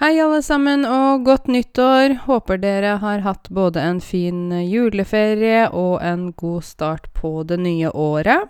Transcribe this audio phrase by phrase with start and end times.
[0.00, 2.14] Hei, alle sammen, og godt nyttår.
[2.24, 7.90] Håper dere har hatt både en fin juleferie og en god start på det nye
[7.92, 8.48] året.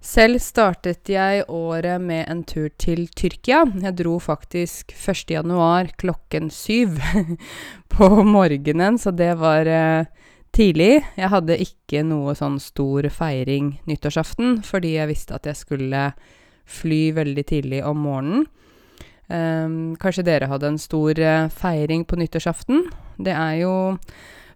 [0.00, 3.66] Selv startet jeg året med en tur til Tyrkia.
[3.84, 5.36] Jeg dro faktisk 1.
[5.36, 6.96] januar klokken syv
[7.94, 10.08] på morgenen, så det var eh,
[10.56, 11.02] tidlig.
[11.20, 16.06] Jeg hadde ikke noe sånn stor feiring nyttårsaften, fordi jeg visste at jeg skulle
[16.64, 18.48] fly veldig tidlig om morgenen.
[19.26, 22.86] Um, kanskje dere hadde en stor uh, feiring på nyttårsaften?
[23.18, 23.74] Det er jo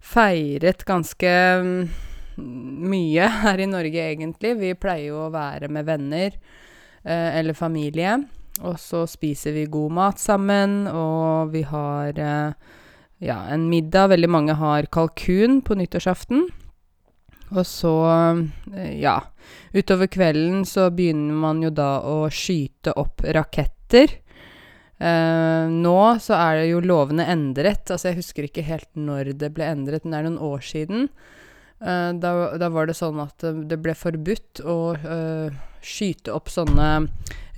[0.01, 1.73] feiret ganske um,
[2.41, 4.55] mye her i Norge, egentlig.
[4.61, 8.17] Vi pleier jo å være med venner eh, eller familie.
[8.61, 12.73] Og så spiser vi god mat sammen, og vi har eh,
[13.25, 14.11] ja, en middag.
[14.15, 16.49] Veldig mange har kalkun på nyttårsaften.
[17.51, 17.93] Og så,
[18.95, 19.17] ja
[19.75, 24.13] Utover kvelden så begynner man jo da å skyte opp raketter.
[25.01, 27.89] Uh, nå så er det jo lovene endret.
[27.89, 31.07] Altså, jeg husker ikke helt når det ble endret, men det er noen år siden.
[31.81, 36.91] Uh, da, da, var det sånn at det ble forbudt å uh, skyte opp sånne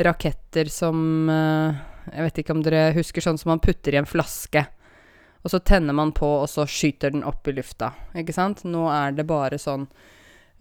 [0.03, 4.63] raketter som Jeg vet ikke om dere husker sånn som man putter i en flaske.
[5.43, 7.91] Og så tenner man på, og så skyter den opp i lufta.
[8.19, 8.63] Ikke sant?
[8.63, 9.89] Nå er det bare sånn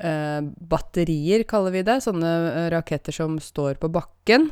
[0.02, 2.00] batterier, kaller vi det.
[2.02, 4.50] Sånne raketter som står på bakken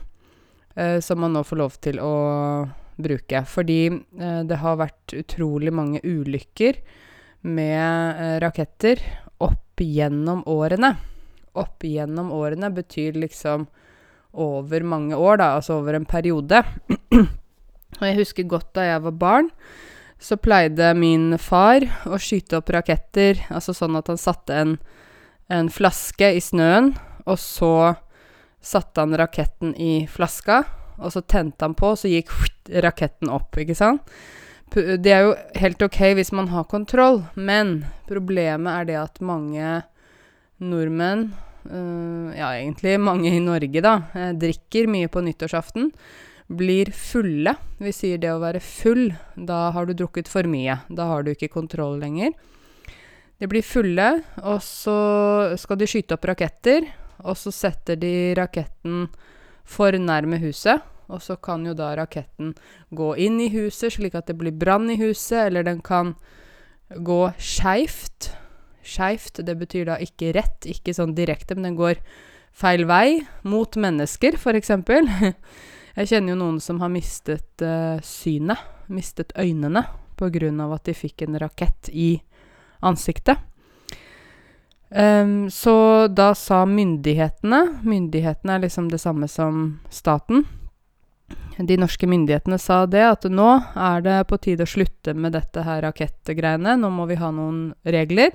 [0.75, 2.13] som man nå får lov til å
[2.99, 3.43] bruke.
[3.47, 6.79] Fordi eh, det har vært utrolig mange ulykker
[7.47, 9.01] med eh, raketter
[9.43, 10.93] opp gjennom årene.
[11.59, 13.67] Opp gjennom årene betyr liksom
[14.39, 16.61] over mange år, da, altså over en periode.
[17.99, 19.47] Og jeg husker godt da jeg var barn,
[20.19, 24.75] så pleide min far å skyte opp raketter, altså sånn at han satte en,
[25.49, 26.91] en flaske i snøen,
[27.25, 27.73] og så
[28.61, 30.63] satte han raketten i flaska,
[30.99, 32.31] og så tente han på, og så gikk
[32.85, 34.05] raketten opp, ikke sant?
[34.69, 39.79] Det er jo helt ok hvis man har kontroll, men problemet er det at mange
[40.61, 41.31] nordmenn,
[41.65, 45.89] øh, ja, egentlig mange i Norge, da, eh, drikker mye på nyttårsaften.
[46.49, 47.55] Blir fulle.
[47.79, 49.11] Vi sier det å være full.
[49.35, 50.79] Da har du drukket for mye.
[50.89, 52.33] Da har du ikke kontroll lenger.
[53.39, 56.89] De blir fulle, og så skal de skyte opp raketter
[57.23, 59.07] og så setter de raketten
[59.67, 60.81] for nærme huset.
[61.09, 62.53] Og så kan jo da raketten
[62.93, 66.13] gå inn i huset, slik at det blir brann i huset, eller den kan
[66.93, 68.31] gå skeivt.
[68.85, 72.01] Skeivt, det betyr da ikke rett, ikke sånn direkte, men den går
[72.55, 74.71] feil vei, mot mennesker, f.eks.
[75.99, 79.83] Jeg kjenner jo noen som har mistet uh, synet, mistet øynene,
[80.19, 82.11] på grunn av at de fikk en rakett i
[82.85, 83.41] ansiktet.
[84.89, 90.47] Um, så da sa myndighetene Myndighetene er liksom det samme som staten.
[91.59, 95.61] De norske myndighetene sa det, at nå er det på tide å slutte med dette
[95.67, 96.77] her rakettgreiene.
[96.79, 98.33] Nå må vi ha noen regler.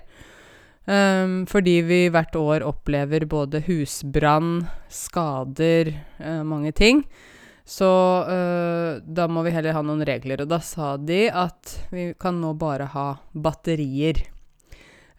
[0.84, 7.00] Um, fordi vi hvert år opplever både husbrann, skader, uh, mange ting.
[7.64, 7.88] Så
[8.28, 10.44] uh, da må vi heller ha noen regler.
[10.44, 14.20] Og da sa de at vi kan nå bare ha batterier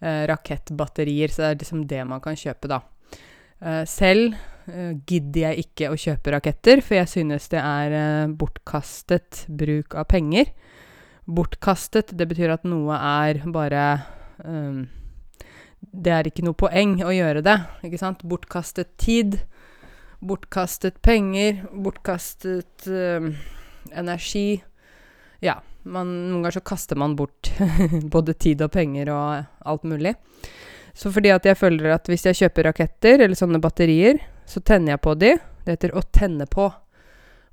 [0.02, 1.32] rakettbatterier.
[1.32, 2.82] Så det er liksom det man kan kjøpe, da.
[3.64, 4.36] Eh, selv
[4.68, 9.96] eh, gidder jeg ikke å kjøpe raketter, for jeg synes det er eh, bortkastet bruk
[9.96, 10.52] av penger.
[11.26, 13.86] Bortkastet, det betyr at noe er bare
[14.46, 14.84] um,
[15.80, 17.56] Det er ikke noe poeng å gjøre det,
[17.88, 18.22] ikke sant?
[18.30, 19.40] Bortkastet tid,
[20.22, 23.32] bortkastet penger, bortkastet um,
[23.90, 24.62] energi.
[25.42, 27.52] Ja man, noen ganger så kaster man bort
[28.14, 30.16] både tid og penger og alt mulig.
[30.96, 34.96] Så fordi at jeg føler at hvis jeg kjøper raketter eller sånne batterier, så tenner
[34.96, 35.34] jeg på de.
[35.66, 36.70] Det heter å tenne på.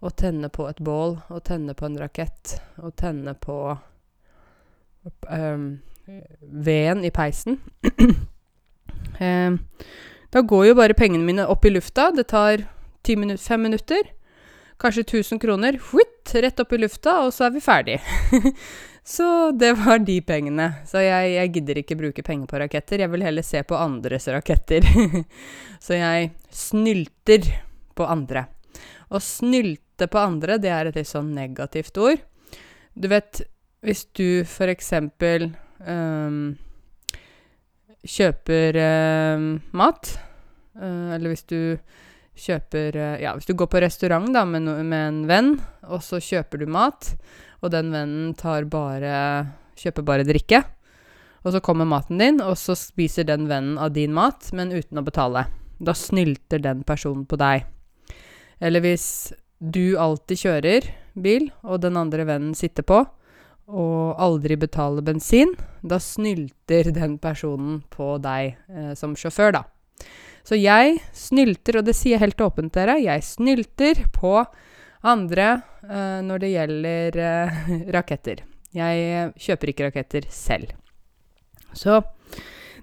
[0.03, 3.56] Å tenne på et bål, å tenne på en rakett, å tenne på
[5.31, 5.66] um,
[6.42, 7.60] veden i peisen.
[9.21, 9.60] um,
[10.34, 12.10] da går jo bare pengene mine opp i lufta.
[12.15, 12.66] Det tar
[13.06, 14.10] minutter, fem minutter.
[14.82, 15.78] Kanskje 1000 kroner.
[16.22, 18.01] Whitt, rett opp i lufta, og så er vi ferdig.
[19.04, 20.72] så det var de pengene.
[20.86, 23.01] Så jeg, jeg, gidder ikke bruke penger på raketter.
[23.01, 24.86] Jeg vil heller se på andres raketter.
[25.83, 27.48] så jeg snylter
[27.95, 28.47] på andre.
[29.10, 32.22] Å snylte på andre, det er et litt sånn negativt ord.
[32.95, 33.42] Du vet,
[33.83, 35.51] hvis du for eksempel
[35.86, 36.54] um,
[38.07, 38.78] kjøper
[39.36, 40.15] um, mat,
[40.78, 41.60] uh, eller hvis du
[42.39, 45.51] kjøper eh, Ja, hvis du går på restaurant da med, no, med en venn,
[45.89, 47.13] og så kjøper du mat,
[47.63, 49.17] og den vennen tar bare
[49.83, 50.61] Kjøper bare drikke,
[51.43, 55.01] og så kommer maten din, og så spiser den vennen av din mat, men uten
[55.01, 55.47] å betale.
[55.83, 57.65] Da snylter den personen på deg.
[58.63, 60.87] Eller hvis du alltid kjører
[61.19, 63.01] bil, og den andre vennen sitter på,
[63.73, 69.65] og aldri betaler bensin, da snylter den personen på deg eh, som sjåfør, da.
[70.42, 74.41] Så jeg snylter, og det sier jeg helt åpent dere, jeg snylter på
[75.03, 75.48] andre
[75.86, 77.60] uh, når det gjelder uh,
[77.97, 78.42] raketter.
[78.72, 80.72] Jeg kjøper ikke raketter selv.
[81.77, 82.00] Så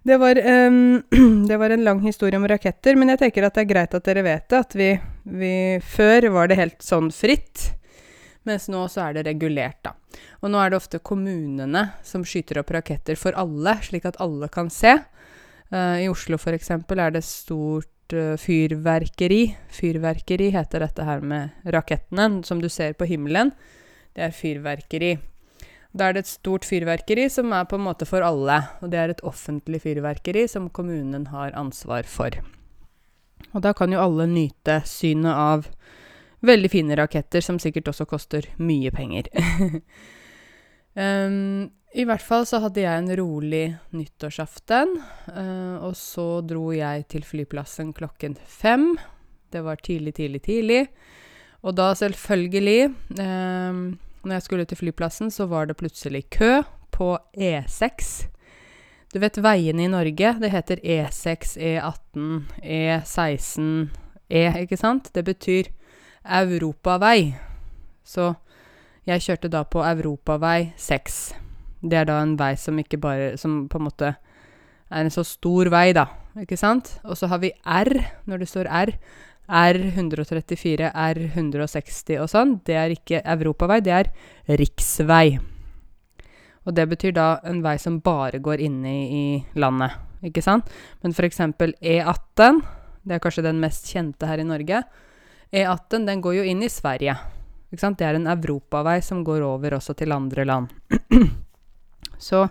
[0.04, 0.40] det var,
[0.70, 1.04] um,
[1.50, 4.08] det var, en lang historie om raketter, men jeg tenker at det er greit at
[4.08, 4.62] dere vet det.
[4.64, 4.90] At vi,
[5.24, 5.54] vi
[5.84, 7.74] Før var det helt sånn fritt.
[8.48, 9.94] Mens nå så er det regulert, da.
[10.40, 14.48] Og nå er det ofte kommunene som skyter opp raketter for alle, slik at alle
[14.52, 14.96] kan se.
[15.70, 16.72] Uh, I Oslo f.eks.
[16.74, 19.42] er det stort uh, fyrverkeri.
[19.70, 23.54] Fyrverkeri heter dette her med rakettene, som du ser på himmelen.
[24.18, 25.18] Det er fyrverkeri.
[25.94, 28.62] Da er det et stort fyrverkeri som er på en måte for alle.
[28.82, 32.34] Og det er et offentlig fyrverkeri som kommunen har ansvar for.
[33.54, 35.70] Og da kan jo alle nyte synet av
[36.46, 39.30] veldig fine raketter, som sikkert også koster mye penger.
[41.00, 43.64] I hvert fall så hadde jeg en rolig
[43.96, 44.98] nyttårsaften,
[45.32, 48.92] uh, og så dro jeg til flyplassen klokken fem.
[49.50, 50.82] Det var tidlig, tidlig, tidlig.
[51.64, 56.62] Og da selvfølgelig Når jeg skulle til flyplassen, så var det plutselig kø
[56.92, 58.28] på E6.
[59.14, 63.90] Du vet veiene i Norge, det heter E6, E18, E16,
[64.30, 65.10] E, ikke sant?
[65.16, 65.72] Det betyr
[66.24, 67.34] europavei.
[68.06, 68.36] Så
[69.08, 71.20] jeg kjørte da på europavei 6.
[71.82, 74.16] Det er da en vei som ikke bare Som på en måte
[74.90, 76.08] er en så stor vei, da.
[76.42, 76.96] Ikke sant?
[77.06, 77.94] Og så har vi R,
[78.26, 78.92] når det står R.
[79.50, 82.58] R134, R160 og sånn.
[82.66, 84.12] Det er ikke europavei, det er
[84.60, 85.40] riksvei.
[86.66, 89.24] Og det betyr da en vei som bare går inne i,
[89.58, 90.70] landet, ikke sant?
[91.02, 92.62] Men eksempel E18,
[93.06, 94.84] det er kanskje den mest kjente her i Norge.
[95.50, 97.16] E18 den går jo inn i Sverige.
[97.70, 100.68] Det er en europavei som går over også til andre land.
[102.18, 102.48] Så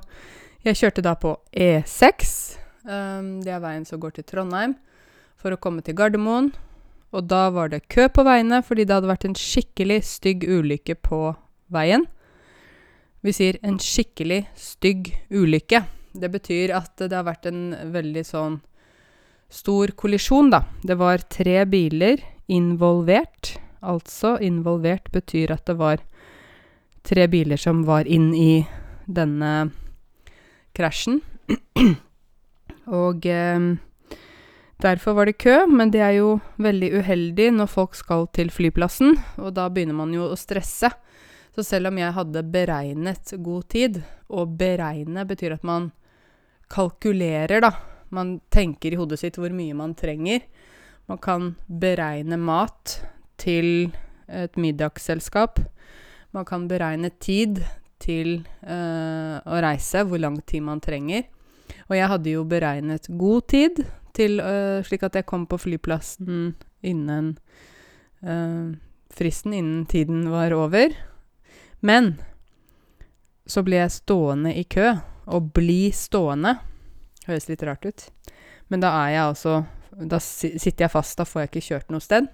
[0.64, 2.30] jeg kjørte da på E6.
[2.88, 4.76] Um, det er veien som går til Trondheim,
[5.36, 6.52] for å komme til Gardermoen.
[7.12, 10.98] Og da var det kø på veiene fordi det hadde vært en skikkelig stygg ulykke
[11.02, 11.20] på
[11.72, 12.04] veien.
[13.24, 15.82] Vi sier en skikkelig stygg ulykke.
[16.18, 18.58] Det betyr at det har vært en veldig sånn
[19.48, 20.62] stor kollisjon, da.
[20.84, 22.20] Det var tre biler
[22.52, 23.56] involvert.
[23.80, 26.02] Altså involvert betyr at det var
[27.06, 28.66] tre biler som var inn i
[29.06, 29.70] denne
[30.76, 31.20] krasjen.
[33.04, 33.66] Og eh,
[34.82, 39.18] derfor var det kø, men det er jo veldig uheldig når folk skal til flyplassen,
[39.36, 40.90] og da begynner man jo å stresse.
[41.52, 45.90] Så selv om jeg hadde beregnet god tid, og beregne betyr at man
[46.72, 47.72] kalkulerer, da.
[48.14, 50.44] Man tenker i hodet sitt hvor mye man trenger.
[51.08, 53.00] Man kan beregne mat
[53.40, 53.90] til
[54.28, 55.60] et middagsselskap.
[56.36, 57.62] Man kan beregne tid
[58.02, 61.26] til uh, å reise, hvor lang tid man trenger.
[61.88, 63.82] Og jeg hadde jo beregnet god tid,
[64.18, 66.56] til, uh, slik at jeg kom på flyplassen
[66.86, 67.36] innen
[68.26, 68.74] uh,
[69.14, 70.94] fristen, innen tiden var over.
[71.80, 72.16] Men
[73.48, 74.92] så ble jeg stående i kø.
[75.28, 76.56] Å bli stående
[77.28, 78.06] høres litt rart ut.
[78.68, 79.58] Men da er jeg altså
[79.98, 82.28] da sitter jeg fast, da får jeg ikke kjørt noe sted.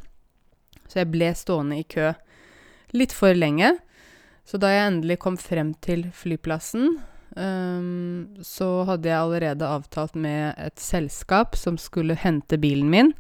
[0.94, 2.12] Så jeg ble stående i kø
[2.94, 3.72] litt for lenge.
[4.46, 7.00] Så da jeg endelig kom frem til flyplassen,
[7.34, 13.10] um, så hadde jeg allerede avtalt med et selskap som skulle hente bilen min.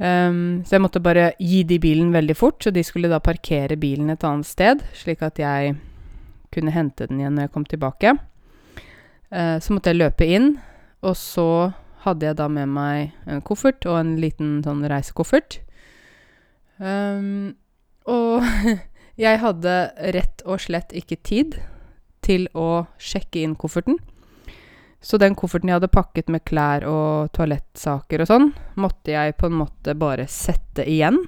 [0.00, 3.76] Um, så jeg måtte bare gi de bilen veldig fort, så de skulle da parkere
[3.76, 5.76] bilen et annet sted, slik at jeg
[6.54, 8.16] kunne hente den igjen når jeg kom tilbake.
[9.28, 10.54] Uh, så måtte jeg løpe inn,
[11.04, 11.50] og så
[12.06, 15.60] hadde jeg da med meg en koffert og en liten sånn reisekoffert.
[16.78, 17.54] Um,
[18.06, 18.44] og
[19.24, 19.76] jeg hadde
[20.16, 21.56] rett og slett ikke tid
[22.26, 23.98] til å sjekke inn kofferten.
[25.00, 28.48] Så den kofferten jeg hadde pakket med klær og toalettsaker og sånn,
[28.80, 31.20] måtte jeg på en måte bare sette igjen.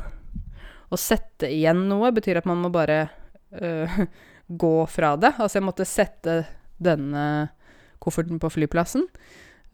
[0.88, 3.05] Å sette igjen noe betyr at man må bare
[3.61, 4.00] øh,
[4.64, 5.35] gå fra det.
[5.37, 6.40] Altså jeg måtte sette
[6.83, 7.23] denne
[8.02, 9.07] kofferten på flyplassen.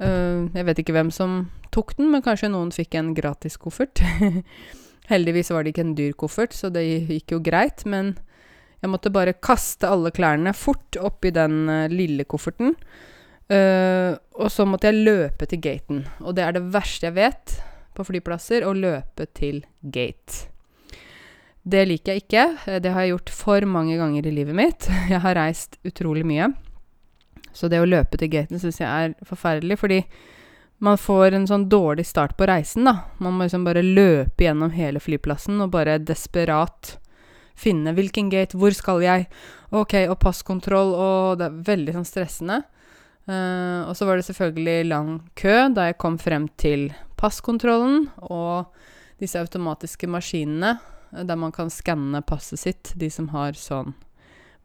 [0.03, 4.03] Uh, jeg vet ikke hvem som tok den, men kanskje noen fikk en gratis koffert.
[5.11, 8.15] Heldigvis var det ikke en dyr koffert, så det gikk jo greit, men
[8.81, 12.75] jeg måtte bare kaste alle klærne fort oppi den uh, lille kofferten.
[13.49, 16.03] Uh, og så måtte jeg løpe til gaten.
[16.25, 17.57] Og det er det verste jeg vet
[17.95, 20.49] på flyplasser, å løpe til gate.
[21.65, 22.45] Det liker jeg ikke.
[22.85, 24.89] Det har jeg gjort for mange ganger i livet mitt.
[25.13, 26.51] Jeg har reist utrolig mye.
[27.57, 30.01] Så det å løpe til gaten syns jeg er forferdelig, fordi
[30.85, 32.99] man får en sånn dårlig start på reisen, da.
[33.23, 36.99] Man må liksom bare løpe gjennom hele flyplassen og bare desperat
[37.59, 39.29] finne hvilken gate, hvor skal jeg?
[39.75, 42.63] Ok, og passkontroll, og det er veldig sånn stressende.
[43.25, 48.75] Uh, og så var det selvfølgelig lang kø da jeg kom frem til passkontrollen og
[49.23, 50.75] disse automatiske maskinene
[51.15, 53.95] der man kan skanne passet sitt, de som har sånn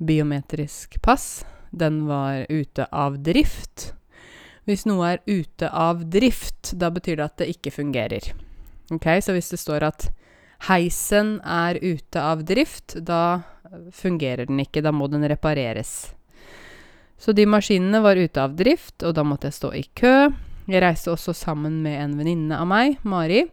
[0.02, 1.46] biometrisk pass.
[1.70, 3.94] Den var ute av drift.
[4.70, 8.28] Hvis noe er ute av drift, da betyr det at det ikke fungerer.
[8.94, 10.10] Ok, Så hvis det står at
[10.70, 13.42] heisen er ute av drift, da
[13.94, 14.84] fungerer den ikke.
[14.86, 16.14] Da må den repareres.
[17.18, 20.30] Så de maskinene var ute av drift, og da måtte jeg stå i kø.
[20.70, 23.48] Jeg reiste også sammen med en venninne av meg, Mari.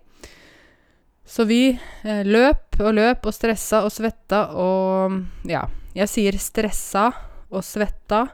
[1.26, 5.16] Så vi eh, løp og løp og stressa og svetta og
[5.48, 5.64] Ja,
[5.96, 7.08] jeg sier stressa
[7.50, 8.26] og svetta.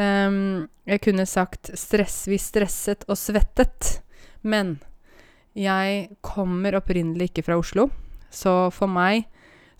[0.00, 3.98] Um, jeg kunne sagt stress, vi stresset og svettet,
[4.40, 4.78] men
[5.58, 7.90] jeg kommer opprinnelig ikke fra Oslo,
[8.32, 9.26] så for meg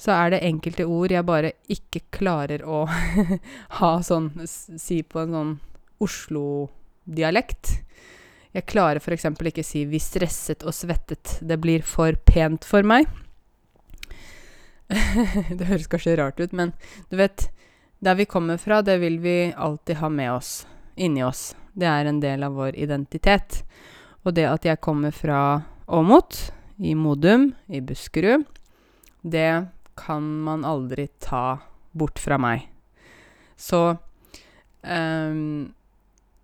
[0.01, 2.83] så er det enkelte ord jeg bare ikke klarer å
[3.81, 5.55] ha sånn Si på en sånn
[6.01, 7.75] Oslo-dialekt.
[8.57, 9.29] Jeg klarer f.eks.
[9.29, 11.37] ikke si 'vi stresset og svettet'.
[11.45, 13.07] Det blir for pent for meg.
[15.59, 16.73] det høres kanskje rart ut, men
[17.13, 17.51] du vet
[18.01, 20.67] Der vi kommer fra, det vil vi alltid ha med oss.
[20.97, 21.55] Inni oss.
[21.73, 23.61] Det er en del av vår identitet.
[24.25, 26.39] Og det at jeg kommer fra Åmot,
[26.81, 28.47] i Modum, i Buskerud,
[29.21, 29.67] det
[30.01, 31.59] kan man aldri ta
[31.93, 32.65] bort fra meg.
[33.57, 33.83] Så
[34.81, 35.69] um,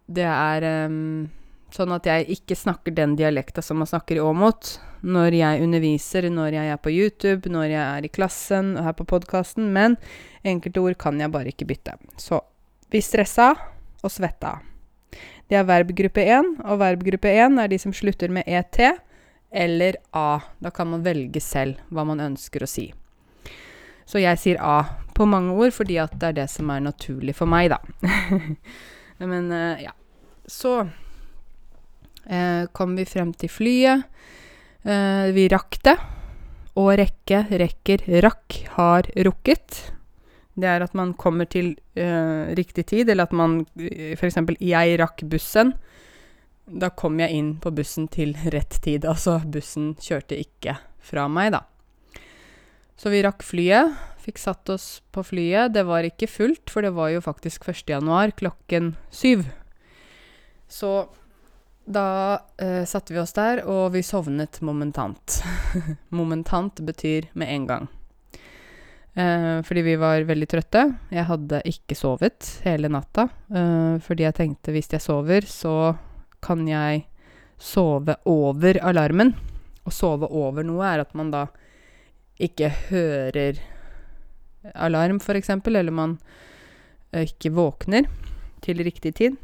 [0.06, 1.30] det er um,
[1.76, 6.28] sånn at jeg ikke snakker den dialekta som man snakker i Åmot når jeg underviser,
[6.32, 9.98] når jeg er på YouTube, når jeg er i klassen og her på podkasten, men
[10.46, 11.94] enkelte ord kan jeg bare ikke bytte.
[12.18, 12.40] Så
[12.90, 13.52] vi stressa
[14.02, 14.56] og svetta.
[15.46, 18.80] Det er verbgruppe 1, og verbgruppe 1 er de som slutter med ET
[19.54, 20.40] eller A.
[20.58, 22.88] Da kan man velge selv hva man ønsker å si.
[24.06, 24.78] Så jeg sier A
[25.16, 27.80] på mange ord fordi at det er det som er naturlig for meg, da.
[29.32, 29.94] Men uh, ja.
[30.46, 30.84] Så
[32.74, 34.06] kom vi frem til flyet.
[34.86, 35.96] Uh, vi rakk det.
[36.76, 39.82] Å rekke, rekker, rakk, har rukket.
[40.56, 41.74] Det er at man kommer til
[42.56, 44.38] riktig tid, eller at man f.eks.
[44.56, 45.74] jeg rakk bussen
[46.66, 49.06] da kom jeg inn på bussen til rett tid.
[49.06, 51.62] Altså, bussen kjørte ikke fra meg, da.
[52.98, 53.94] Så vi rakk flyet.
[54.24, 55.74] Fikk satt oss på flyet.
[55.76, 57.84] Det var ikke fullt, for det var jo faktisk 1.
[57.94, 59.46] januar klokken syv.
[60.66, 61.06] Så
[61.86, 65.40] da eh, satte vi oss der, og vi sovnet momentant.
[66.18, 67.86] momentant betyr med en gang.
[69.16, 70.82] Eh, fordi vi var veldig trøtte.
[71.14, 73.28] Jeg hadde ikke sovet hele natta.
[73.48, 75.94] Eh, fordi jeg tenkte hvis jeg sover, så
[76.44, 77.06] kan jeg
[77.56, 79.32] sove over alarmen.
[79.86, 81.46] Å sove over noe er at man da
[82.42, 83.62] ikke hører
[84.74, 86.18] alarm, f.eks., eller man
[87.12, 88.10] eh, ikke våkner
[88.60, 89.38] til riktig tid.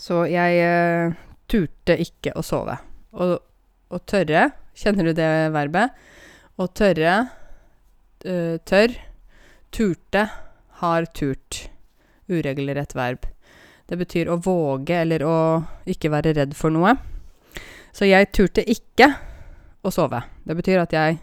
[0.00, 1.16] Så jeg uh,
[1.48, 2.76] turte ikke å sove.
[3.16, 5.94] Å tørre Kjenner du det verbet?
[6.60, 8.92] Å tørre uh, Tørr.
[9.72, 10.26] Turte.
[10.82, 11.62] Har turt.
[12.28, 13.24] Uregelrett verb.
[13.86, 15.36] Det betyr å våge eller å
[15.88, 16.96] ikke være redd for noe.
[17.96, 19.08] Så jeg turte ikke
[19.86, 20.20] å sove.
[20.44, 21.20] Det betyr at jeg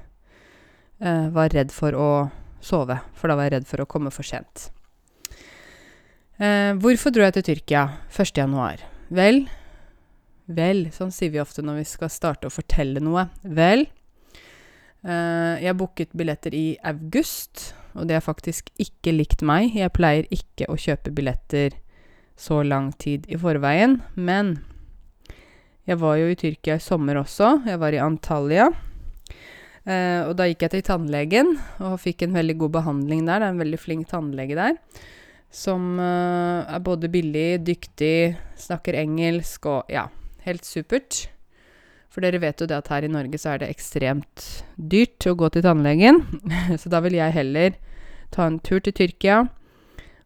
[1.03, 2.08] eh, var redd for å
[2.63, 4.70] sove, for da var jeg redd for å komme for sent.
[6.39, 8.32] Eh, hvorfor dro jeg til Tyrkia 1.
[8.39, 8.82] januar?
[9.13, 9.44] Vel,
[10.48, 13.28] vel, sånn sier vi ofte når vi skal starte å fortelle noe.
[13.44, 13.86] Vel,
[15.06, 19.76] eh, jeg booket billetter i august, og det er faktisk ikke likt meg.
[19.78, 21.78] Jeg pleier ikke å kjøpe billetter
[22.40, 24.00] så lang tid i forveien.
[24.16, 24.58] Men
[25.86, 27.60] jeg var jo i Tyrkia i sommer også.
[27.68, 28.72] Jeg var i Antalya.
[29.84, 33.44] Eh, og da gikk jeg til tannlegen og fikk en veldig god behandling der.
[33.44, 34.78] Det er en veldig flink tannlege der.
[35.54, 40.08] Som uh, er både billig, dyktig, snakker engelsk og ja,
[40.46, 41.28] helt supert.
[42.14, 44.46] For dere vet jo det at her i Norge så er det ekstremt
[44.78, 46.22] dyrt å gå til tannlegen.
[46.82, 47.76] så da vil jeg heller
[48.34, 49.44] ta en tur til Tyrkia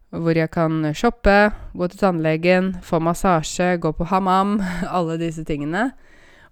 [0.08, 4.56] hvor jeg kan shoppe, gå til tannlegen, få massasje, gå på hammam,
[4.96, 5.90] alle disse tingene.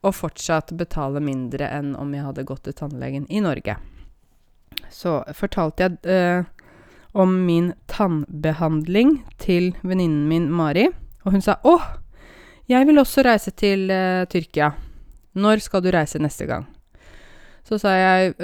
[0.05, 3.79] Og fortsatt betale mindre enn om jeg hadde gått til tannlegen i Norge.
[4.93, 6.45] Så fortalte jeg eh,
[7.17, 10.91] om min tannbehandling til venninnen min Mari,
[11.25, 11.97] og hun sa åh,
[12.71, 14.73] jeg vil også reise til eh, Tyrkia.
[15.37, 16.65] Når skal du reise neste gang?
[17.67, 18.35] Så sa jeg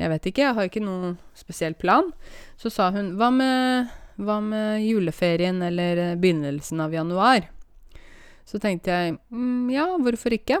[0.00, 2.08] jeg vet ikke, jeg har ikke noen spesiell plan.
[2.60, 3.90] Så sa hun hva med,
[4.20, 7.48] hva med juleferien eller eh, begynnelsen av januar?
[8.48, 10.60] Så tenkte jeg mm, ja, hvorfor ikke?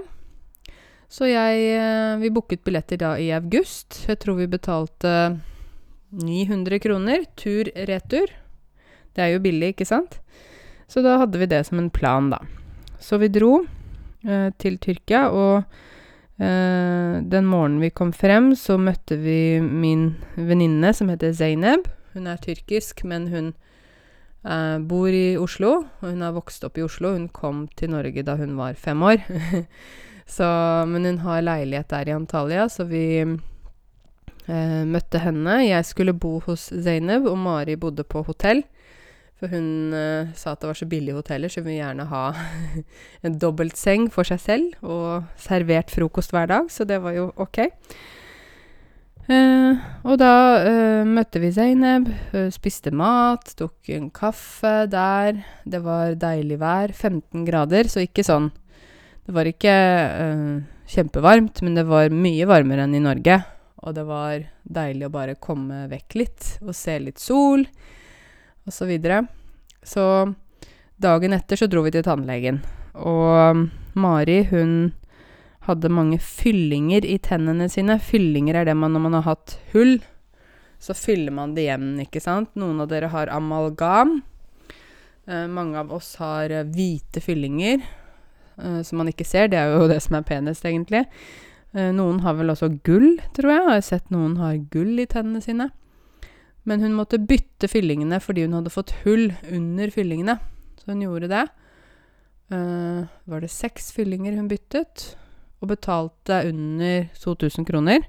[1.10, 4.02] Så jeg eh, Vi booket billetter da i august.
[4.08, 5.14] Jeg tror vi betalte
[6.20, 8.36] 900 kroner tur-retur.
[9.14, 10.20] Det er jo billig, ikke sant?
[10.90, 12.40] Så da hadde vi det som en plan, da.
[12.98, 13.60] Så vi dro
[14.26, 15.62] eh, til Tyrkia, og
[16.42, 21.86] eh, den morgenen vi kom frem, så møtte vi min venninne som heter Zeyneb.
[22.16, 23.52] Hun er tyrkisk, men hun
[24.42, 27.14] eh, bor i Oslo, og hun har vokst opp i Oslo.
[27.14, 29.22] Hun kom til Norge da hun var fem år.
[30.36, 30.50] så,
[30.90, 35.60] men hun har leilighet der i Antalya, så vi eh, møtte henne.
[35.68, 38.66] Jeg skulle bo hos Zeyneb, og Mari bodde på hotell.
[39.40, 42.24] For hun eh, sa at det var så billige hoteller, så hun vil gjerne ha
[43.26, 47.62] en dobbeltseng for seg selv, og servert frokost hver dag, så det var jo ok.
[49.30, 50.32] Eh, og da
[50.66, 55.40] eh, møtte vi Zainab, eh, spiste mat, tok en kaffe der.
[55.64, 58.50] Det var deilig vær, 15 grader, så ikke sånn
[59.24, 60.44] Det var ikke eh,
[60.90, 63.38] kjempevarmt, men det var mye varmere enn i Norge.
[63.86, 67.64] Og det var deilig å bare komme vekk litt og se litt sol
[68.70, 69.20] og så.
[69.82, 70.06] Så
[71.00, 72.62] dagen etter så dro vi til tannlegen,
[72.94, 74.92] og Mari, hun
[75.66, 77.98] hadde mange fyllinger i tennene sine.
[78.00, 79.98] Fyllinger er det man når man har hatt hull,
[80.80, 82.52] så fyller man det igjen, ikke sant.
[82.58, 84.20] Noen av dere har amalgam.
[85.28, 89.50] Eh, mange av oss har eh, hvite fyllinger eh, som man ikke ser.
[89.52, 91.04] Det er jo det som er penest, egentlig.
[91.76, 93.60] Eh, noen har vel også gull, tror jeg.
[93.60, 95.68] Jeg har sett noen har gull i tennene sine.
[96.68, 100.36] Men hun måtte bytte fyllingene fordi hun hadde fått hull under fyllingene.
[100.80, 101.46] Så hun gjorde det.
[102.50, 105.14] Uh, var det seks fyllinger hun byttet,
[105.60, 108.02] og betalte under 2000 kroner.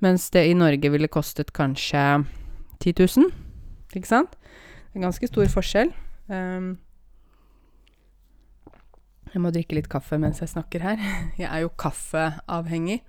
[0.00, 2.24] Mens det i Norge ville kostet kanskje
[2.80, 3.30] 10 000.
[3.96, 4.36] Ikke sant?
[4.92, 5.92] Det er ganske stor forskjell.
[6.28, 6.76] Um,
[9.32, 11.00] jeg må drikke litt kaffe mens jeg snakker her.
[11.40, 13.02] Jeg er jo kaffeavhengig.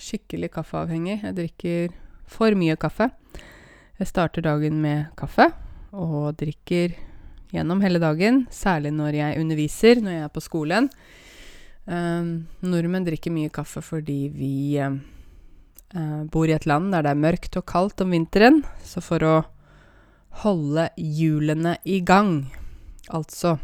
[0.00, 1.18] Skikkelig kaffeavhengig.
[1.26, 1.96] Jeg drikker
[2.30, 3.10] for mye kaffe.
[4.00, 5.50] Jeg starter dagen med kaffe
[5.92, 6.94] og drikker
[7.52, 10.86] gjennom hele dagen, særlig når jeg underviser, når jeg er på skolen.
[11.84, 12.30] Um,
[12.64, 17.58] nordmenn drikker mye kaffe fordi vi uh, bor i et land der det er mørkt
[17.60, 18.62] og kaldt om vinteren.
[18.80, 19.34] Så for å
[20.44, 22.46] holde hjulene i gang
[23.10, 23.56] Altså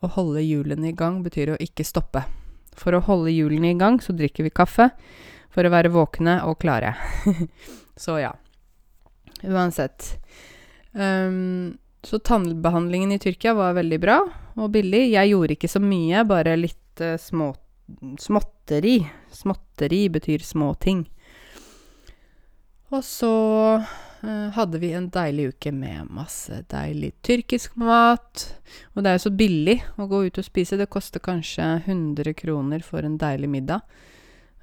[0.00, 2.22] å holde hjulene i gang betyr å ikke stoppe.
[2.76, 4.90] For å holde hjulene i gang så drikker vi kaffe
[5.52, 6.94] for å være våkne og klare.
[8.04, 8.32] så ja.
[9.42, 10.18] Uansett.
[10.92, 14.20] Um, så tannbehandlingen i Tyrkia var veldig bra
[14.56, 15.08] og billig.
[15.12, 17.50] Jeg gjorde ikke så mye, bare litt uh, små,
[18.20, 19.00] småtteri.
[19.34, 21.04] Småtteri betyr små ting.
[22.94, 23.32] Og så
[23.82, 28.46] uh, hadde vi en deilig uke med masse deilig tyrkisk mat.
[28.94, 30.78] Og det er jo så billig å gå ut og spise.
[30.80, 33.82] Det koster kanskje 100 kroner for en deilig middag.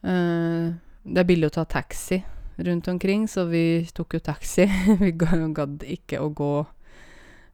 [0.04, 2.24] Uh, det er billig å ta taxi
[2.58, 4.68] rundt omkring, så vi tok jo taxi.
[5.02, 6.66] vi gadd ikke å gå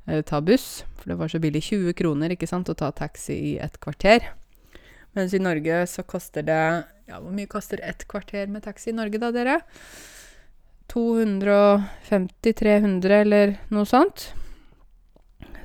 [0.10, 1.62] eller ta buss, for det var så billig.
[1.70, 4.20] 20 kroner, ikke sant, å ta taxi i et kvarter.
[5.18, 8.98] Mens i Norge så koster det Ja, hvor mye koster ett kvarter med taxi i
[8.98, 9.62] Norge, da, dere?
[10.90, 14.34] 250-300, eller noe sånt.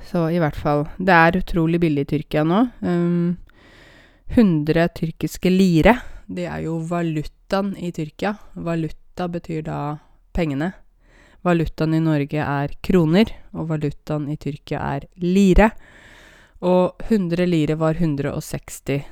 [0.05, 2.67] Så i hvert fall Det er utrolig billig i Tyrkia nå.
[2.85, 3.37] Um,
[4.33, 5.93] 100 tyrkiske lire.
[6.25, 8.33] Det er jo valutaen i Tyrkia.
[8.57, 9.97] Valuta Valuta betyr da
[10.33, 10.73] pengene.
[11.41, 15.69] Valutaen i Norge er kroner, og valutaen i Tyrkia er lire.
[16.59, 19.05] Og 100 lire var 160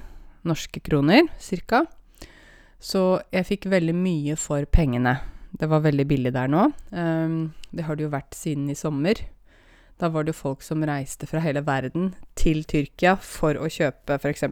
[0.43, 1.85] norske kroner, cirka.
[2.79, 5.21] Så jeg fikk veldig mye for pengene.
[5.55, 6.67] Det var veldig billig der nå.
[6.91, 9.15] Um, det har det jo vært siden i sommer.
[9.97, 14.19] Da var det jo folk som reiste fra hele verden til Tyrkia for å kjøpe
[14.19, 14.49] f.eks.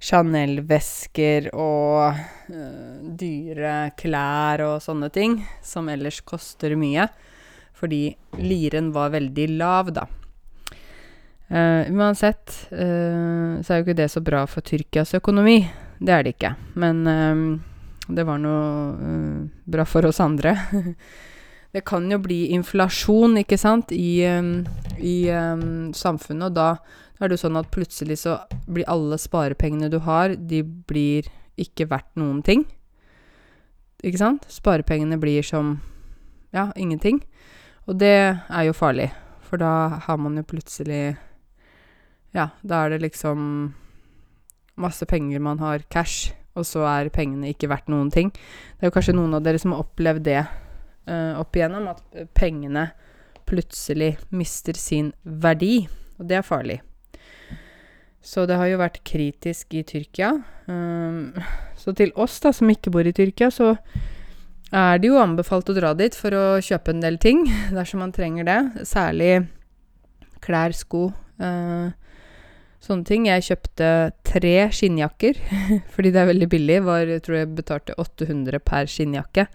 [0.00, 7.04] Chanel-vesker og uh, dyre klær og sånne ting, som ellers koster mye.
[7.76, 8.06] Fordi
[8.40, 10.06] liren var veldig lav, da.
[11.50, 15.58] Uh, uansett uh, så er jo ikke det så bra for Tyrkias økonomi.
[16.00, 16.54] Det er det ikke.
[16.80, 17.02] Men
[18.08, 19.10] det var noe
[19.68, 20.54] bra for oss andre.
[21.74, 26.70] det kan jo bli inflasjon, ikke sant, i, i um, samfunnet, og da
[27.20, 31.28] er det jo sånn at plutselig så blir alle sparepengene du har, de blir
[31.60, 32.64] ikke verdt noen ting.
[34.00, 34.46] Ikke sant?
[34.48, 35.76] Sparepengene blir som
[36.54, 37.20] ja, ingenting.
[37.88, 39.10] Og det er jo farlig,
[39.44, 41.18] for da har man jo plutselig
[42.30, 43.40] Ja, da er det liksom
[44.78, 48.30] masse penger man har cash, og så er pengene ikke verdt noen ting.
[48.30, 52.30] Det er jo kanskje noen av dere som har opplevd det uh, opp igjennom, at
[52.38, 52.86] pengene
[53.50, 55.88] plutselig mister sin verdi,
[56.20, 56.78] og det er farlig.
[58.20, 60.34] Så det har jo vært kritisk i Tyrkia.
[60.68, 61.32] Um,
[61.80, 63.74] så til oss da, som ikke bor i Tyrkia, så
[64.70, 67.42] er det jo anbefalt å dra dit for å kjøpe en del ting
[67.76, 68.60] dersom man trenger det.
[68.88, 69.32] Særlig
[70.44, 71.08] klær, sko,
[71.42, 71.90] uh,
[72.84, 73.28] sånne ting.
[73.28, 73.90] Jeg kjøpte
[74.28, 75.40] tre skinnjakker
[75.94, 76.80] fordi det er veldig billig.
[76.86, 79.48] Var, jeg tror jeg betalte 800 per skinnjakke.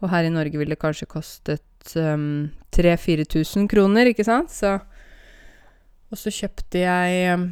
[0.00, 4.52] Og her i Norge ville det kanskje kostet um, 3000-4000 kroner, ikke sant?
[4.52, 4.78] Så
[6.10, 7.50] Og så kjøpte jeg um,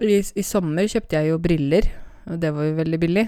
[0.00, 1.88] i, I sommer kjøpte jeg jo briller,
[2.30, 3.26] og det var jo veldig billig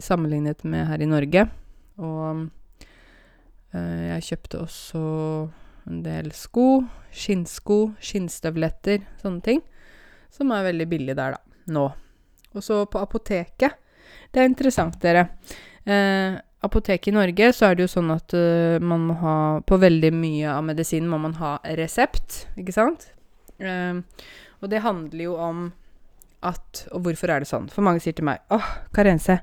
[0.00, 1.46] sammenlignet med her i Norge.
[2.02, 2.46] Og
[3.74, 5.02] øh, jeg kjøpte også
[5.90, 6.82] en del sko.
[7.12, 9.60] Skinnsko, skinnstøvletter, sånne ting.
[10.32, 11.58] Som er veldig billig der, da.
[11.72, 11.90] Nå.
[12.52, 13.76] Og så på apoteket.
[14.32, 15.28] Det er interessant, dere.
[15.84, 19.34] Eh, apoteket i Norge så er det jo sånn at uh, man må ha
[19.66, 23.08] På veldig mye av medisinen må man ha resept, ikke sant?
[23.58, 23.98] Eh,
[24.62, 25.64] og det handler jo om
[26.42, 27.68] at Og hvorfor er det sånn?
[27.70, 29.40] For mange sier til meg åh, Karense,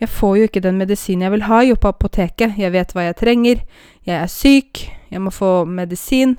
[0.00, 2.58] jeg får jo ikke den medisinen jeg vil ha jo på apoteket.
[2.60, 3.62] Jeg vet hva jeg trenger.
[4.04, 4.82] Jeg er syk.
[5.08, 6.36] Jeg må få medisin.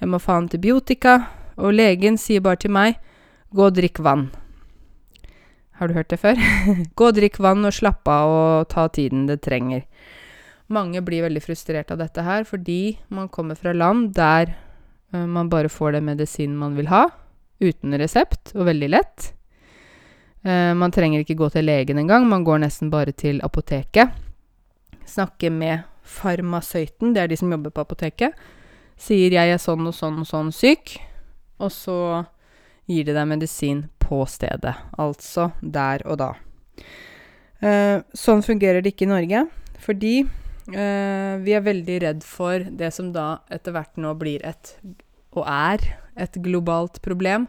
[0.00, 1.20] Jeg må få antibiotika.
[1.56, 2.98] Og legen sier bare til meg
[3.54, 4.28] gå og drikk vann.
[5.78, 6.38] Har du hørt det før?
[6.98, 9.84] Gå og drikk vann og slapp av og ta tiden det trenger.
[10.74, 14.56] Mange blir veldig frustrert av dette her fordi man kommer fra land der
[15.14, 17.06] uh, man bare får den medisinen man vil ha,
[17.60, 19.32] uten resept, og veldig lett.
[20.46, 24.14] Uh, man trenger ikke gå til legen engang, man går nesten bare til apoteket.
[25.08, 28.34] Snakke med farmasøyten, det er de som jobber på apoteket.
[28.98, 30.98] Sier 'jeg er sånn og sånn og sånn syk',
[31.60, 32.26] og så
[32.88, 36.32] gir de deg medisin på stedet, altså der og da.
[37.58, 39.46] Uh, sånn fungerer det ikke i Norge,
[39.82, 44.76] fordi uh, vi er veldig redd for det som da etter hvert nå blir et,
[45.34, 45.82] og er,
[46.18, 47.46] et globalt problem,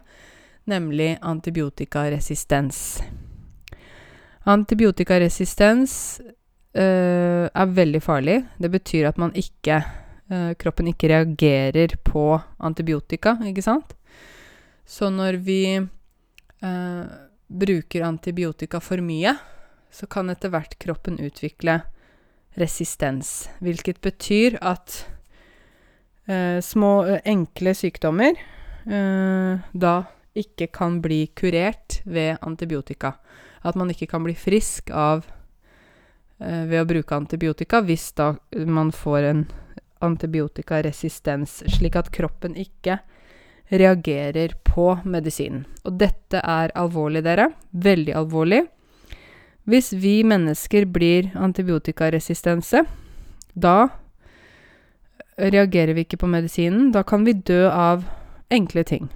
[0.70, 3.00] nemlig antibiotikaresistens.
[4.48, 8.38] Antibiotikaresistens uh, er veldig farlig.
[8.58, 9.82] Det betyr at man ikke
[10.30, 13.96] Kroppen ikke reagerer på antibiotika, ikke sant?
[14.86, 17.08] Så når vi eh,
[17.50, 19.32] bruker antibiotika for mye,
[19.90, 21.80] så kan etter hvert kroppen utvikle
[22.62, 23.48] resistens.
[23.58, 25.00] Hvilket betyr at
[26.62, 26.92] små,
[27.26, 28.38] enkle sykdommer
[28.90, 29.94] da
[30.34, 33.14] ikke kan bli kurert ved antibiotika.
[33.62, 35.26] At man ikke kan bli frisk av
[36.40, 38.32] eh, ved å bruke antibiotika hvis da
[38.66, 39.46] man får en
[40.00, 43.00] antibiotikaresistens, slik at kroppen ikke
[43.70, 45.66] reagerer på medisinen.
[45.84, 47.50] Og dette er alvorlig, dere.
[47.70, 48.64] Veldig alvorlig.
[49.68, 52.82] Hvis vi mennesker blir antibiotikaresistense,
[53.52, 53.76] da
[55.36, 56.88] reagerer vi ikke på medisinen.
[56.96, 58.08] Da kan vi dø av
[58.50, 59.08] enkle ting.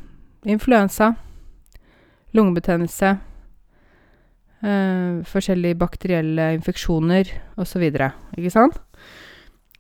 [0.45, 1.15] Influensa,
[2.35, 3.17] lungebetennelse,
[4.65, 7.85] øh, forskjellige bakterielle infeksjoner osv.
[8.37, 8.81] Ikke sant?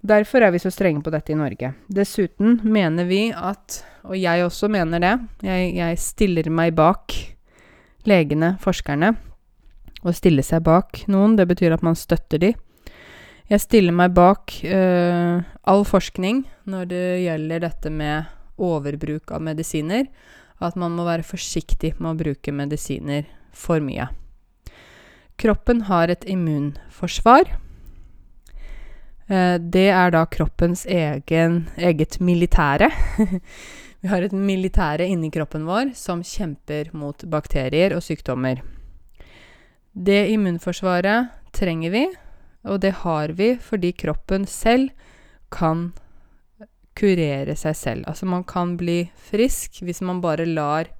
[0.04, 1.72] Derfor er vi så strenge på dette i Norge.
[1.88, 7.14] Dessuten mener vi at, og jeg også mener det, jeg, jeg stiller meg bak
[8.04, 9.14] legene, forskerne.
[10.04, 12.52] Å stille seg bak noen, det betyr at man støtter de.
[13.48, 20.06] Jeg stiller meg bak øh, all forskning når det gjelder dette med overbruk av medisiner.
[20.62, 24.08] At man må være forsiktig med å bruke medisiner for mye.
[25.40, 27.56] Kroppen har et immunforsvar.
[29.26, 32.90] Eh, det er da kroppens egen, eget militære.
[34.00, 38.62] vi har et militære inni kroppen vår som kjemper mot bakterier og sykdommer.
[39.94, 42.04] Det immunforsvaret trenger vi,
[42.66, 44.90] og det har vi fordi kroppen selv
[45.54, 45.92] kan
[46.98, 48.06] kurere seg selv.
[48.10, 50.90] Altså man kan bli frisk hvis man bare lar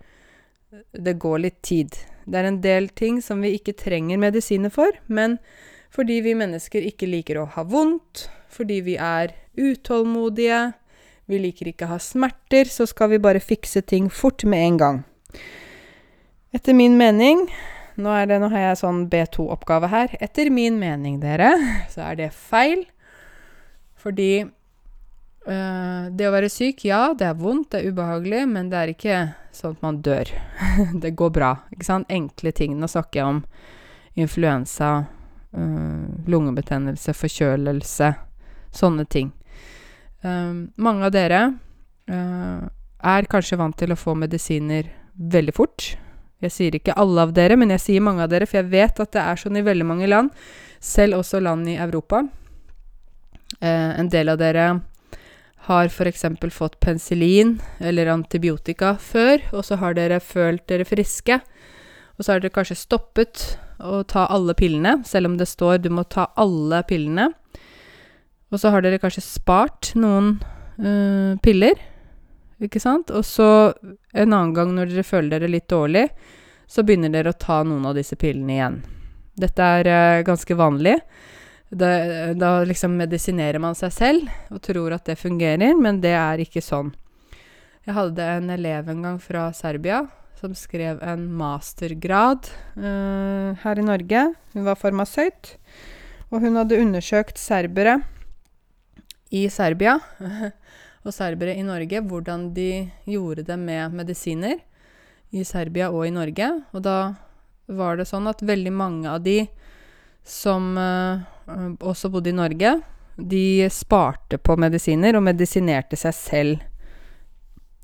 [0.93, 1.95] det gå litt tid.
[2.27, 5.39] Det er en del ting som vi ikke trenger medisiner for, men
[5.95, 10.73] fordi vi mennesker ikke liker å ha vondt, fordi vi er utålmodige,
[11.31, 14.81] vi liker ikke å ha smerter, så skal vi bare fikse ting fort med en
[14.81, 14.99] gang.
[16.55, 17.47] Etter min mening
[17.95, 20.17] nå, det, nå har jeg sånn B2-oppgave her.
[20.23, 21.53] Etter min mening, dere,
[21.93, 22.85] så er det feil.
[24.03, 24.45] Fordi
[25.45, 29.17] det å være syk, ja, det er vondt, det er ubehagelig, men det er ikke
[29.53, 30.31] sånn at man dør.
[31.03, 31.51] det går bra.
[31.75, 32.09] Ikke sant?
[32.09, 32.79] Enkle ting.
[32.81, 33.43] Nå snakker jeg om
[34.25, 34.95] influensa,
[35.55, 38.09] Uh, lungebetennelse, forkjølelse,
[38.75, 39.29] sånne ting.
[40.27, 41.43] Um, mange av dere
[42.11, 42.65] uh,
[43.07, 45.93] er kanskje vant til å få medisiner veldig fort.
[46.43, 48.99] Jeg sier ikke alle av dere, men jeg sier mange av dere, for jeg vet
[49.05, 50.33] at det er sånn i veldig mange land,
[50.83, 52.25] selv også land i Europa.
[53.61, 54.67] Uh, en del av dere
[55.65, 56.25] har f.eks.
[56.53, 61.39] fått penicillin eller antibiotika før, og så har dere følt dere friske.
[62.19, 63.47] Og så har dere kanskje stoppet
[63.81, 67.31] å ta alle pillene, selv om det står du må ta alle pillene.
[68.53, 70.37] Og så har dere kanskje spart noen
[70.79, 71.81] øh, piller,
[72.63, 73.11] ikke sant?
[73.11, 73.49] Og så
[74.15, 76.07] en annen gang når dere føler dere litt dårlig,
[76.71, 78.79] så begynner dere å ta noen av disse pillene igjen.
[79.41, 80.99] Dette er øh, ganske vanlig.
[81.75, 81.89] Da,
[82.39, 86.63] da liksom medisinerer man seg selv og tror at det fungerer, men det er ikke
[86.63, 86.93] sånn.
[87.85, 90.05] Jeg hadde en elev en gang fra Serbia
[90.39, 94.23] som skrev en mastergrad uh, her i Norge.
[94.53, 95.55] Hun var farmasøyt,
[96.31, 97.99] og hun hadde undersøkt serbere
[99.35, 99.99] i Serbia
[101.05, 104.61] og serbere i Norge, hvordan de gjorde det med medisiner
[105.35, 106.51] i Serbia og i Norge.
[106.73, 106.99] Og da
[107.67, 109.43] var det sånn at veldig mange av de
[110.25, 111.21] som eh,
[111.85, 112.79] også bodde i Norge,
[113.17, 116.63] de sparte på medisiner og medisinerte seg selv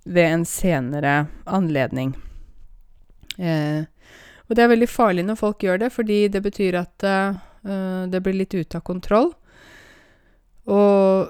[0.05, 1.15] ved en senere
[1.47, 2.15] anledning.
[3.39, 3.85] Eh,
[4.49, 7.37] og det er veldig farlig når folk gjør det, fordi det betyr at eh,
[8.11, 9.31] det blir litt ute av kontroll.
[10.71, 11.29] Og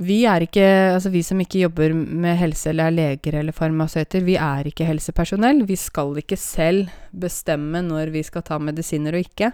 [0.00, 4.24] vi er ikke Altså vi som ikke jobber med helse eller er leger eller farmasøyter,
[4.24, 5.64] vi er ikke helsepersonell.
[5.68, 9.50] Vi skal ikke selv bestemme når vi skal ta medisiner og ikke.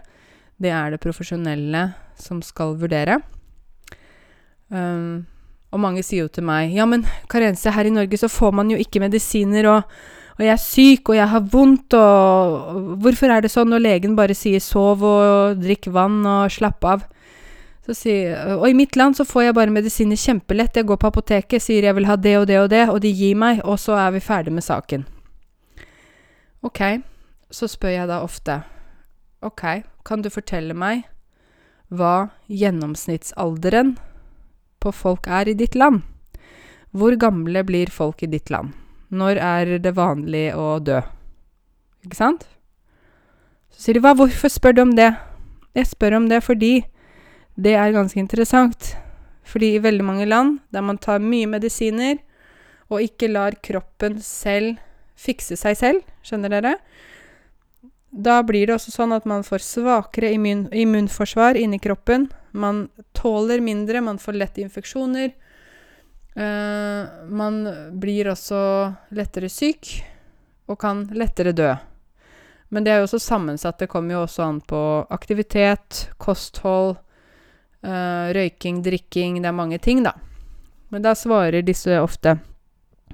[0.57, 1.91] Det er det profesjonelle
[2.21, 3.19] som skal vurdere.
[4.73, 5.27] Um,
[5.71, 8.71] og mange sier jo til meg Ja, men Karense, her i Norge så får man
[8.73, 9.93] jo ikke medisiner, og,
[10.35, 13.85] og jeg er syk, og jeg har vondt, og, og Hvorfor er det sånn når
[13.85, 17.07] legen bare sier sov og drikk vann og slapp av?
[17.87, 20.75] Sier Og i mitt land så får jeg bare medisiner kjempelett.
[20.75, 23.13] Jeg går på apoteket, sier jeg vil ha det og det og det, og de
[23.15, 25.07] gir meg, og så er vi ferdig med saken.
[26.67, 26.83] Ok,
[27.55, 28.65] så spør jeg da ofte
[29.45, 29.63] Ok,
[30.05, 31.05] kan du fortelle meg
[31.93, 33.95] hva gjennomsnittsalderen
[34.83, 36.03] på folk er i ditt land?
[36.97, 38.73] Hvor gamle blir folk i ditt land?
[39.13, 41.03] Når er det vanlig å dø?
[42.07, 42.47] Ikke sant?
[43.71, 45.13] Så sier de hva, hvorfor spør du om det?
[45.77, 46.87] Jeg spør om det fordi
[47.61, 48.95] det er ganske interessant.
[49.47, 52.19] Fordi i veldig mange land der man tar mye medisiner
[52.89, 54.81] og ikke lar kroppen selv
[55.17, 56.75] fikse seg selv, skjønner dere,
[58.17, 62.29] da blir det også sånn at man får svakere immun immunforsvar inni kroppen.
[62.57, 65.35] Man tåler mindre, man får lett infeksjoner.
[66.37, 67.63] Uh, man
[68.01, 68.59] blir også
[69.17, 69.95] lettere syk
[70.69, 71.71] og kan lettere dø.
[72.73, 73.79] Men det er jo også sammensatt.
[73.79, 74.81] Det kommer jo også an på
[75.15, 76.97] aktivitet, kosthold,
[77.87, 80.15] Uh, røyking, drikking Det er mange ting, da.
[80.91, 82.39] Men da svarer disse ofte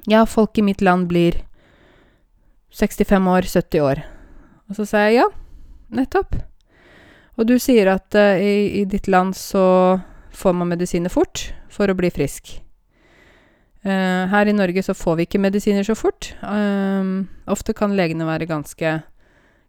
[0.09, 1.43] Ja, folk i mitt land blir
[2.73, 4.01] 65 år, 70 år.
[4.73, 5.29] Og så sier jeg ja,
[5.93, 6.39] nettopp.
[7.37, 10.01] Og du sier at uh, i, i, ditt land så
[10.33, 12.55] får man medisiner fort for å bli frisk.
[13.85, 16.31] Uh, her i Norge så får vi ikke medisiner så fort.
[16.41, 18.95] Uh, ofte kan legene være ganske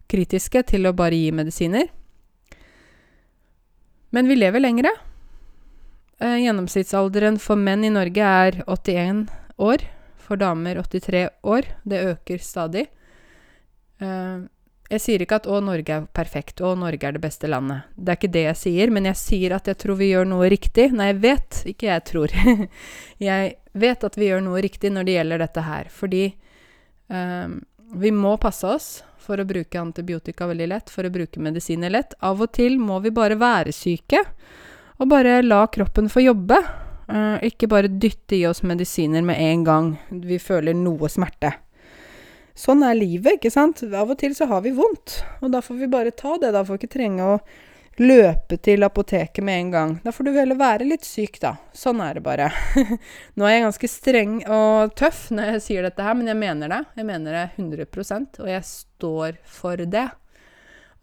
[0.08, 1.92] kritiske til å bare gi medisiner.
[4.16, 4.94] Men vi lever lengre.
[6.24, 9.26] Gjennomsnittsalderen for menn i Norge er 81
[9.60, 9.84] år.
[10.24, 11.68] For damer 83 år.
[11.84, 12.86] Det øker stadig.
[14.00, 14.38] Eh,
[14.94, 17.90] jeg sier ikke at 'å, Norge er perfekt', 'å, Norge er det beste landet'.
[17.96, 20.48] Det er ikke det jeg sier, men jeg sier at jeg tror vi gjør noe
[20.52, 20.92] riktig.
[20.92, 22.34] Nei, jeg vet, ikke jeg tror.
[23.28, 25.90] jeg vet at vi gjør noe riktig når det gjelder dette her.
[25.90, 26.24] Fordi
[27.08, 27.58] um,
[27.94, 28.88] vi må passe oss
[29.24, 32.14] for å bruke antibiotika veldig lett, for å bruke medisiner lett.
[32.20, 34.20] Av og til må vi bare være syke,
[35.00, 36.60] og bare la kroppen få jobbe.
[37.08, 39.92] Uh, ikke bare dytte i oss medisiner med en gang
[40.24, 41.52] vi føler noe smerte.
[42.54, 43.82] Sånn er livet, ikke sant?
[43.82, 46.52] Av og til så har vi vondt, og da får vi bare ta det.
[46.54, 47.38] Da får vi ikke trenge å
[47.98, 49.94] løpe til apoteket med en gang.
[50.04, 51.56] Da får du heller være litt syk, da.
[51.74, 52.50] Sånn er det bare.
[53.38, 56.70] Nå er jeg ganske streng og tøff når jeg sier dette her, men jeg mener
[56.70, 56.80] det.
[56.98, 60.08] Jeg mener det 100% og jeg står for det.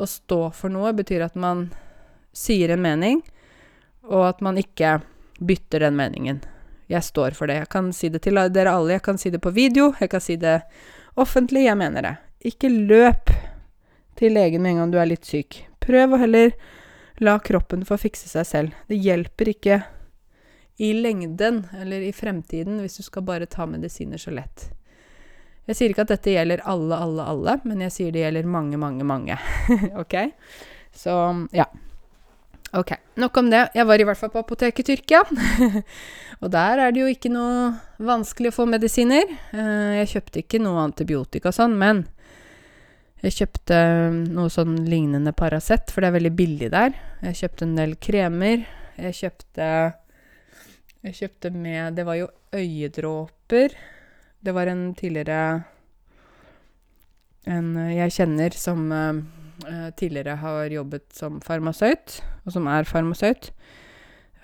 [0.01, 1.67] Å stå for noe betyr at man
[2.35, 3.19] sier en mening,
[4.07, 5.01] og at man ikke
[5.43, 6.41] bytter den meningen.
[6.91, 7.61] Jeg står for det.
[7.61, 8.97] Jeg kan si det til dere alle.
[8.97, 9.91] Jeg kan si det på video.
[9.99, 10.61] Jeg kan si det
[11.15, 11.65] offentlig.
[11.65, 12.15] Jeg mener det.
[12.51, 13.31] Ikke løp
[14.19, 15.63] til legen med en gang du er litt syk.
[15.81, 16.53] Prøv å heller
[17.21, 18.77] La kroppen få fikse seg selv.
[18.89, 19.75] Det hjelper ikke
[20.81, 24.71] i lengden eller i fremtiden hvis du skal bare ta medisiner så lett.
[25.69, 28.79] Jeg sier ikke at dette gjelder alle, alle, alle, men jeg sier det gjelder mange,
[28.81, 29.37] mange, mange.
[30.01, 30.15] ok?
[30.97, 31.13] Så
[31.53, 31.67] ja.
[32.71, 33.65] Ok, nok om det.
[33.75, 35.25] Jeg var i hvert fall på apoteket i Tyrkia.
[36.41, 39.27] og der er det jo ikke noe vanskelig å få medisiner.
[39.51, 42.05] Uh, jeg kjøpte ikke noe antibiotika og sånn, men
[43.25, 46.95] jeg kjøpte um, noe sånn lignende Paracet, for det er veldig billig der.
[47.27, 48.63] Jeg kjøpte en del kremer.
[49.01, 49.67] Jeg kjøpte
[51.01, 53.75] Jeg kjøpte med Det var jo øyedråper.
[54.39, 55.43] Det var en tidligere
[57.49, 58.91] En jeg kjenner som
[59.97, 63.51] tidligere har jobbet som farmasøyt, og som er farmasøyt.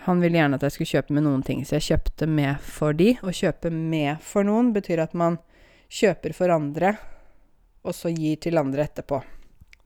[0.07, 2.95] han ville gjerne at jeg skulle kjøpe med noen ting, så jeg kjøpte med for
[2.95, 3.17] de.
[3.21, 5.35] Å kjøpe med for noen betyr at man
[5.91, 6.93] kjøper for andre,
[7.83, 9.19] og så gir til andre etterpå.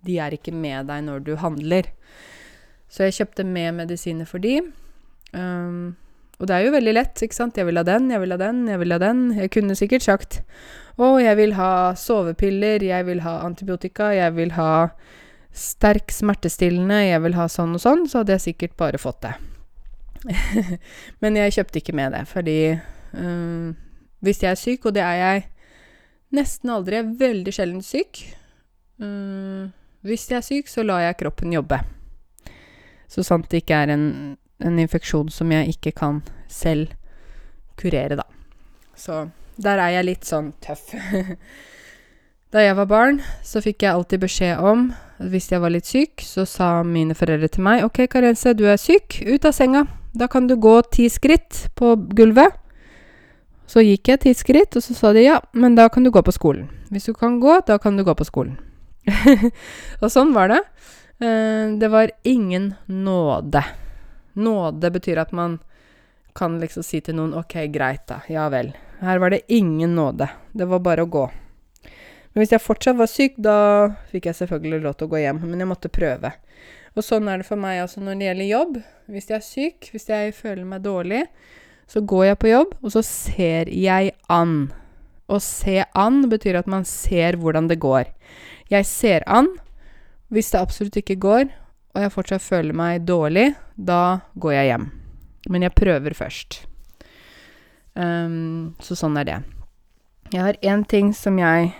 [0.06, 1.89] De er ikke med deg når du handler.
[2.91, 4.60] Så jeg kjøpte med medisiner for de.
[5.34, 5.96] Um,
[6.41, 7.58] og det er jo veldig lett, ikke sant.
[7.58, 9.20] Jeg vil ha den, jeg vil ha den, jeg vil ha den.
[9.38, 10.39] Jeg kunne sikkert sagt
[10.98, 14.72] å, jeg vil ha sovepiller, jeg vil ha antibiotika, jeg vil ha
[15.52, 19.34] sterk smertestillende, jeg vil ha sånn og sånn, så hadde jeg sikkert bare fått det.
[21.22, 23.72] Men jeg kjøpte ikke med det, fordi øh,
[24.22, 25.48] hvis jeg er syk, og det er jeg
[26.38, 28.22] nesten aldri, er veldig sjelden syk
[29.04, 29.68] øh,
[30.08, 31.82] Hvis jeg er syk, så lar jeg kroppen jobbe.
[33.12, 34.06] Så sant det ikke er en,
[34.64, 36.96] en infeksjon som jeg ikke kan selv
[37.78, 38.26] kurere, da.
[38.98, 39.28] Så
[39.62, 40.94] der er jeg litt sånn tøff.
[42.52, 44.90] da jeg var barn, så fikk jeg alltid beskjed om
[45.32, 48.80] hvis jeg var litt syk, så sa mine foreldre til meg OK, Karense, du er
[48.82, 49.22] syk.
[49.24, 49.86] Ut av senga.
[50.18, 52.58] Da kan du gå ti skritt på gulvet.
[53.72, 56.20] Så gikk jeg ti skritt, og så sa de ja, men da kan du gå
[56.26, 56.68] på skolen.
[56.92, 58.58] Hvis du kan gå, da kan du gå på skolen.
[60.04, 60.62] og sånn var det.
[61.24, 63.64] Uh, det var ingen nåde.
[64.34, 65.62] Nåde betyr at man
[66.36, 68.20] kan liksom si til noen OK, greit, da.
[68.32, 68.74] Ja vel.
[69.00, 70.28] Her var det ingen nåde.
[70.52, 71.30] Det var bare å gå.
[72.32, 73.56] Men hvis jeg fortsatt var syk, da
[74.12, 75.41] fikk jeg selvfølgelig lov til å gå hjem.
[75.44, 76.32] Men jeg måtte prøve.
[76.96, 78.78] Og sånn er det for meg også når det gjelder jobb.
[79.12, 81.26] Hvis jeg er syk, hvis jeg føler meg dårlig,
[81.91, 84.56] så går jeg på jobb, og så ser jeg an.
[85.32, 88.08] Å se an betyr at man ser hvordan det går.
[88.72, 89.52] Jeg ser an.
[90.32, 91.50] Hvis det absolutt ikke går,
[91.91, 94.86] og jeg fortsatt føler meg dårlig, da går jeg hjem.
[95.52, 96.62] Men jeg prøver først.
[98.00, 99.39] Um, så sånn er det.
[100.32, 101.74] Jeg har én ting som jeg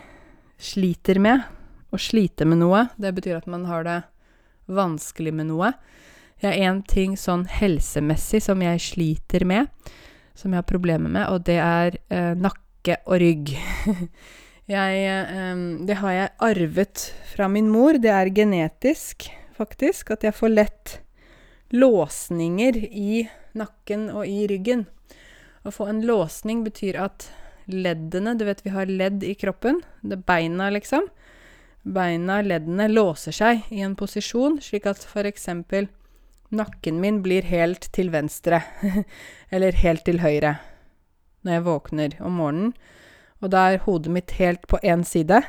[0.62, 1.44] sliter med.
[1.92, 3.98] Å slite med noe, det betyr at man har det
[4.72, 5.74] vanskelig med noe.
[6.42, 9.68] Jeg har én ting sånn helsemessig som jeg sliter med,
[10.34, 13.52] som jeg har problemer med, og det er eh, nakke og rygg.
[14.72, 18.00] jeg eh, Det har jeg arvet fra min mor.
[18.00, 20.96] Det er genetisk, faktisk, at jeg får lett
[21.76, 23.26] låsninger i
[23.58, 24.88] nakken og i ryggen.
[25.62, 27.30] Å få en låsning betyr at
[27.66, 29.82] leddene Du vet vi har ledd i kroppen.
[30.02, 31.08] Det er beina, liksom.
[31.82, 35.48] Beina, leddene, låser seg i en posisjon, slik at f.eks.
[36.50, 38.62] nakken min blir helt til venstre,
[39.54, 40.58] eller helt til høyre,
[41.42, 42.74] når jeg våkner om morgenen.
[43.42, 45.42] Og da er hodet mitt helt på én side,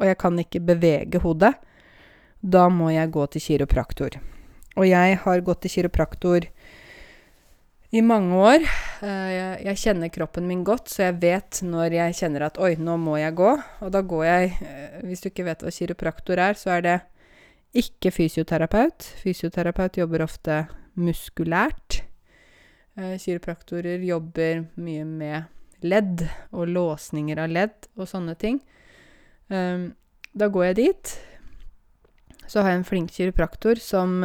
[0.00, 1.54] og jeg kan ikke bevege hodet.
[2.40, 4.16] Da må jeg gå til kiropraktor.
[4.78, 6.46] Og jeg har gått til kiropraktor
[7.90, 8.64] i mange år.
[9.02, 9.30] Eh,
[9.66, 13.16] jeg, kjenner kroppen min godt, så jeg vet når jeg kjenner at oi, nå må
[13.18, 13.54] jeg gå.
[13.82, 16.98] Og da går jeg eh, Hvis du ikke vet hva kiropraktor er, så er det
[17.80, 19.10] ikke fysioterapeut.
[19.22, 20.62] Fysioterapeut jobber ofte
[21.00, 22.02] muskulært.
[22.98, 28.58] Eh, kiropraktorer jobber mye med ledd og låsninger av ledd og sånne ting.
[29.50, 31.12] Da går jeg dit.
[32.44, 34.20] Så har jeg en flink kiropraktor som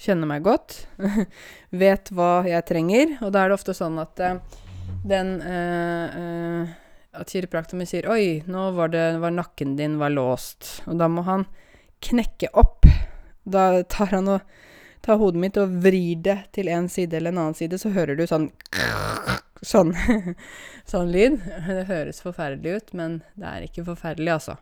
[0.00, 0.82] kjenner meg godt,
[1.82, 3.16] vet hva jeg trenger.
[3.24, 4.60] Og da er det ofte sånn at uh,
[5.06, 6.74] den uh, uh,
[7.16, 10.82] At kiropraktoren sier 'Oi, nå var, det, var nakken din var låst'.
[10.86, 11.46] Og da må han
[12.04, 12.84] knekke opp.
[13.44, 14.40] Da tar han og
[15.00, 18.18] tar hodet mitt og vrir det til en side eller en annen side, så hører
[18.18, 18.50] du sånn
[19.64, 19.94] Sånn,
[20.92, 21.40] sånn lyd.
[21.64, 24.58] Det høres forferdelig ut, men det er ikke forferdelig, altså.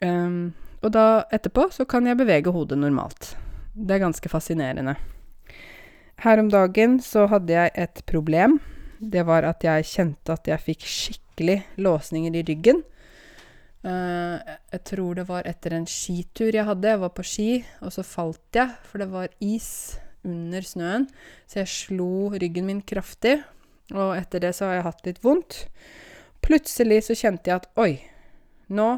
[0.00, 3.34] Um, og da etterpå så kan jeg bevege hodet normalt.
[3.76, 4.96] Det er ganske fascinerende.
[6.24, 8.56] Her om dagen så hadde jeg et problem.
[8.96, 12.80] Det var at jeg kjente at jeg fikk skikkelig låsninger i ryggen.
[13.84, 14.40] Uh,
[14.72, 16.94] jeg tror det var etter en skitur jeg hadde.
[16.94, 17.50] Jeg var på ski,
[17.84, 19.68] og så falt jeg, for det var is
[20.24, 21.04] under snøen.
[21.44, 23.42] Så jeg slo ryggen min kraftig,
[23.92, 25.58] og etter det så har jeg hatt litt vondt.
[26.40, 27.92] Plutselig så kjente jeg at oi,
[28.72, 28.88] nå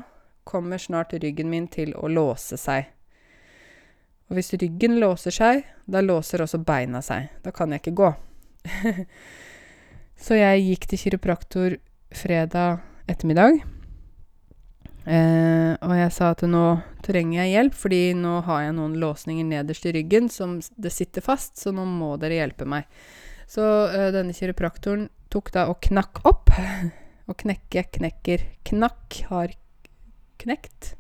[0.49, 2.87] kommer snart ryggen min til å låse seg.
[4.29, 7.31] Og hvis ryggen låser seg, da låser også beina seg.
[7.44, 8.12] Da kan jeg ikke gå.
[10.24, 11.79] så jeg gikk til kiropraktor
[12.12, 13.62] fredag ettermiddag.
[15.08, 16.64] Eh, og jeg sa at nå
[17.04, 21.24] trenger jeg hjelp, fordi nå har jeg noen låsninger nederst i ryggen som det sitter
[21.24, 22.85] fast, så nå må dere hjelpe meg.
[23.48, 26.52] Så eh, denne kiropraktoren tok da og knakk opp.
[27.29, 29.50] Og knekke, knekker, knakk har
[30.40, 30.94] knekt.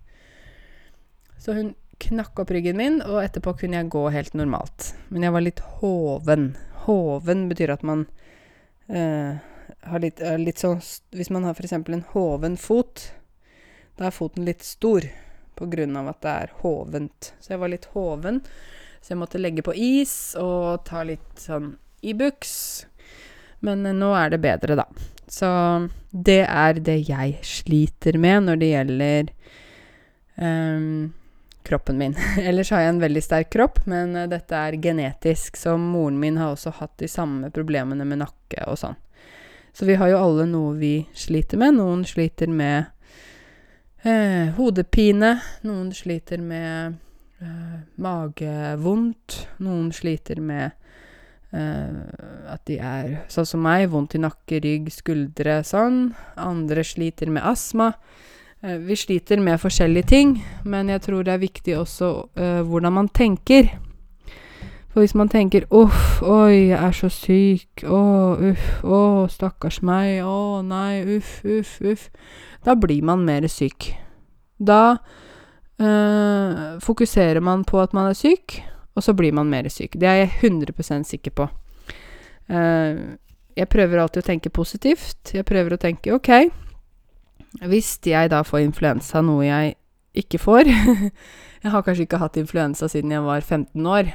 [1.40, 4.92] Så hun knakk opp ryggen min, og etterpå kunne jeg gå helt normalt.
[5.08, 6.50] Men jeg var litt hoven.
[6.86, 8.06] Hoven betyr at man
[8.88, 9.38] uh,
[9.88, 10.80] har litt, litt sånn
[11.14, 11.74] Hvis man har f.eks.
[11.76, 13.10] en hoven fot,
[13.98, 15.06] da er foten litt stor
[15.58, 17.32] av at det er hovent.
[17.40, 18.42] Så jeg var litt hoven.
[19.00, 22.86] Så jeg måtte legge på is og ta litt sånn Ibux.
[23.60, 24.86] Men eh, nå er det bedre, da.
[25.26, 25.48] Så
[26.10, 29.32] det er det jeg sliter med når det gjelder
[30.36, 31.10] um,
[31.68, 32.16] kroppen min.
[32.48, 36.38] Ellers har jeg en veldig sterk kropp, men uh, dette er genetisk, så moren min
[36.40, 38.96] har også hatt de samme problemene med nakke og sånn.
[39.76, 41.76] Så vi har jo alle noe vi sliter med.
[41.78, 42.88] Noen sliter med
[44.02, 46.96] eh, hodepine, noen sliter med
[47.44, 50.74] eh, magevondt, noen sliter med
[51.48, 56.10] at de er sånn som meg, vondt i nakke, rygg, skuldre, sånn.
[56.36, 57.94] Andre sliter med astma.
[58.62, 62.92] Eh, vi sliter med forskjellige ting, men jeg tror det er viktig også uh, hvordan
[62.92, 63.68] man tenker.
[64.90, 68.00] For hvis man tenker 'uff, oi, jeg er så syk', 'å,
[68.50, 72.10] uff, å, stakkars meg', 'å nei, uff, uff, uff',
[72.64, 73.94] da blir man mer syk.
[74.58, 74.96] Da
[75.78, 78.62] uh, fokuserer man på at man er syk,
[78.96, 79.94] og så blir man mer syk.
[79.94, 81.48] Det er jeg 100% sikker på.
[82.50, 83.14] Uh,
[83.56, 85.30] jeg prøver alltid å tenke positivt.
[85.34, 86.67] Jeg prøver å tenke 'ok'.
[87.68, 89.76] Hvis jeg da får influensa, noe jeg
[90.18, 90.68] ikke får
[91.64, 94.12] Jeg har kanskje ikke hatt influensa siden jeg var 15 år.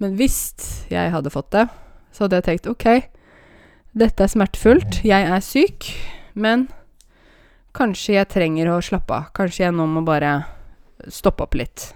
[0.00, 0.54] Men hvis
[0.88, 1.66] jeg hadde fått det,
[2.16, 2.86] så hadde jeg tenkt OK,
[3.92, 5.90] dette er smertefullt, jeg er syk,
[6.32, 6.64] men
[7.76, 9.28] kanskje jeg trenger å slappe av.
[9.36, 10.32] Kanskje jeg nå må bare
[11.12, 11.90] stoppe opp litt.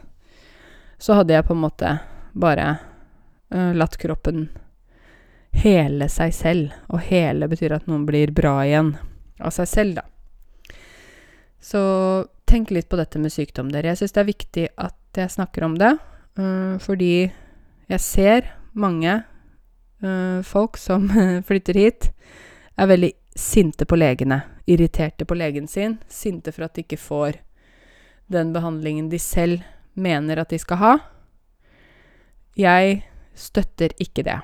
[1.00, 1.96] Så hadde jeg på en måte
[2.36, 2.68] bare
[3.54, 4.50] uh, latt kroppen
[5.54, 6.74] hele seg selv.
[6.92, 8.96] Og hele betyr at noen blir bra igjen
[9.40, 10.08] av seg selv, da.
[11.64, 11.80] Så
[12.44, 13.94] tenk litt på dette med sykdom, dere.
[13.94, 15.94] Jeg syns det er viktig at jeg snakker om det,
[16.36, 17.30] uh, fordi
[17.88, 19.22] jeg ser mange
[20.04, 21.08] uh, folk som
[21.48, 22.10] flytter hit,
[22.76, 24.42] er veldig sinte på legene.
[24.68, 25.98] Irriterte på legen sin.
[26.08, 27.40] Sinte for at de ikke får
[28.32, 30.94] den behandlingen de selv mener at de skal ha.
[32.58, 33.02] Jeg
[33.34, 34.36] støtter ikke det.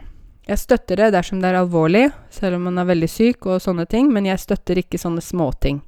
[0.49, 3.87] Jeg støtter det dersom det er alvorlig, selv om man er veldig syk og sånne
[3.91, 5.83] ting, men jeg støtter ikke sånne småting.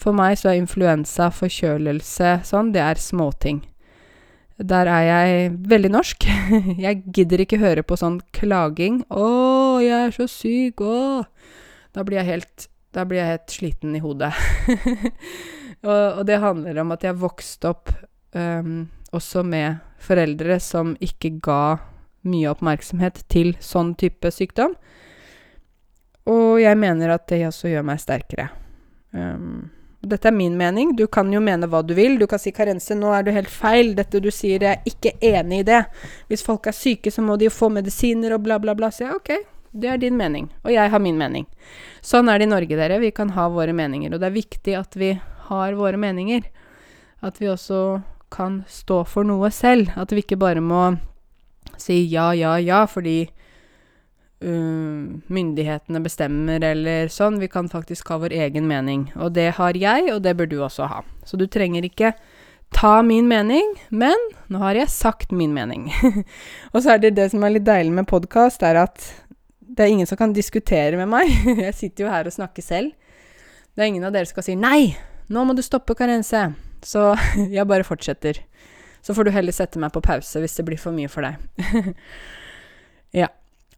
[0.00, 3.60] For meg så er influensa, forkjølelse, sånn, det er småting.
[4.60, 6.26] Der er jeg veldig norsk.
[6.84, 9.02] jeg gidder ikke høre på sånn klaging.
[9.08, 10.80] 'Å, jeg er så syk.
[10.84, 11.24] Å.'
[11.96, 14.30] Da blir jeg helt, blir jeg helt sliten i hodet.
[15.88, 17.90] og, og, det handler om at jeg vokste opp
[18.36, 18.84] um,
[19.16, 21.80] også med foreldre som ikke ga
[22.28, 24.76] mye oppmerksomhet til sånn type sykdom.
[26.30, 28.50] Og jeg mener at det også gjør meg sterkere.
[29.16, 29.70] Um,
[30.00, 30.94] dette er min mening.
[30.96, 32.18] Du kan jo mene hva du vil.
[32.18, 33.94] Du kan si 'Karense, nå er du helt feil.
[33.94, 35.84] Dette du sier, jeg er ikke enig i det'.
[36.28, 38.88] Hvis folk er syke, så må de jo få medisiner og bla, bla, bla.
[38.90, 39.30] Så jeg, OK,
[39.72, 40.48] det er din mening.
[40.64, 41.46] Og jeg har min mening.
[42.00, 42.98] Sånn er det i Norge, dere.
[42.98, 44.14] Vi kan ha våre meninger.
[44.14, 45.20] Og det er viktig at vi
[45.50, 46.48] har våre meninger.
[47.20, 49.92] At vi også kan stå for noe selv.
[49.96, 50.96] At vi ikke bare må
[51.76, 53.28] si ja, ja, ja fordi
[54.40, 57.38] myndighetene bestemmer eller sånn.
[57.42, 59.10] Vi kan faktisk ha vår egen mening.
[59.20, 61.02] Og det har jeg, og det bør du også ha.
[61.28, 62.14] Så du trenger ikke
[62.72, 64.16] ta min mening, men
[64.48, 65.90] nå har jeg sagt min mening.
[66.72, 69.02] og så er det det som er litt deilig med podkast, er at
[69.60, 71.30] det er ingen som kan diskutere med meg.
[71.66, 72.94] jeg sitter jo her og snakker selv.
[73.74, 74.94] Det er ingen av dere som skal si 'nei,
[75.30, 76.54] nå må du stoppe karense'.
[76.82, 77.12] Så
[77.56, 78.40] jeg bare fortsetter.
[79.02, 81.94] Så får du heller sette meg på pause hvis det blir for mye for deg.
[83.22, 83.28] ja.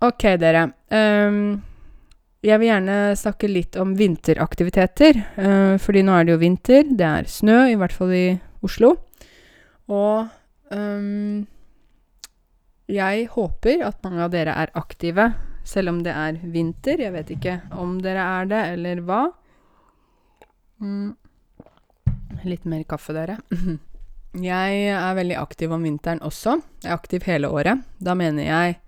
[0.02, 0.64] Ok, dere.
[0.90, 1.60] Um,
[2.42, 5.20] jeg vil gjerne snakke litt om vinteraktiviteter.
[5.38, 6.88] Uh, fordi nå er det jo vinter.
[6.90, 8.26] Det er snø, i hvert fall i
[8.66, 8.96] Oslo.
[9.92, 10.26] Og
[10.74, 11.44] um,
[12.90, 15.28] jeg håper at mange av dere er aktive,
[15.62, 16.98] selv om det er vinter.
[17.06, 19.22] Jeg vet ikke om dere er det, eller hva.
[20.82, 21.12] Mm.
[22.42, 23.38] Litt mer kaffe, dere.
[24.50, 26.58] jeg er veldig aktiv om vinteren også.
[26.82, 27.86] Jeg er aktiv hele året.
[28.02, 28.80] Da mener jeg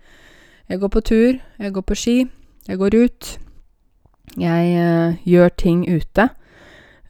[0.70, 2.18] jeg går på tur, jeg går på ski,
[2.68, 3.32] jeg går ut.
[4.40, 6.28] Jeg uh, gjør ting ute.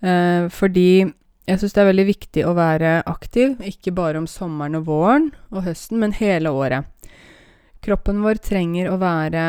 [0.04, 1.04] Uh, fordi
[1.44, 5.30] jeg syns det er veldig viktig å være aktiv, ikke bare om sommeren og våren
[5.52, 6.88] og høsten, men hele året.
[7.84, 9.42] Kroppen vår trenger å være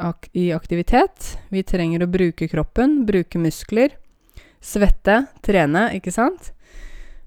[0.00, 1.34] ak i aktivitet.
[1.52, 3.92] Vi trenger å bruke kroppen, bruke muskler.
[4.64, 6.54] Svette, trene, ikke sant?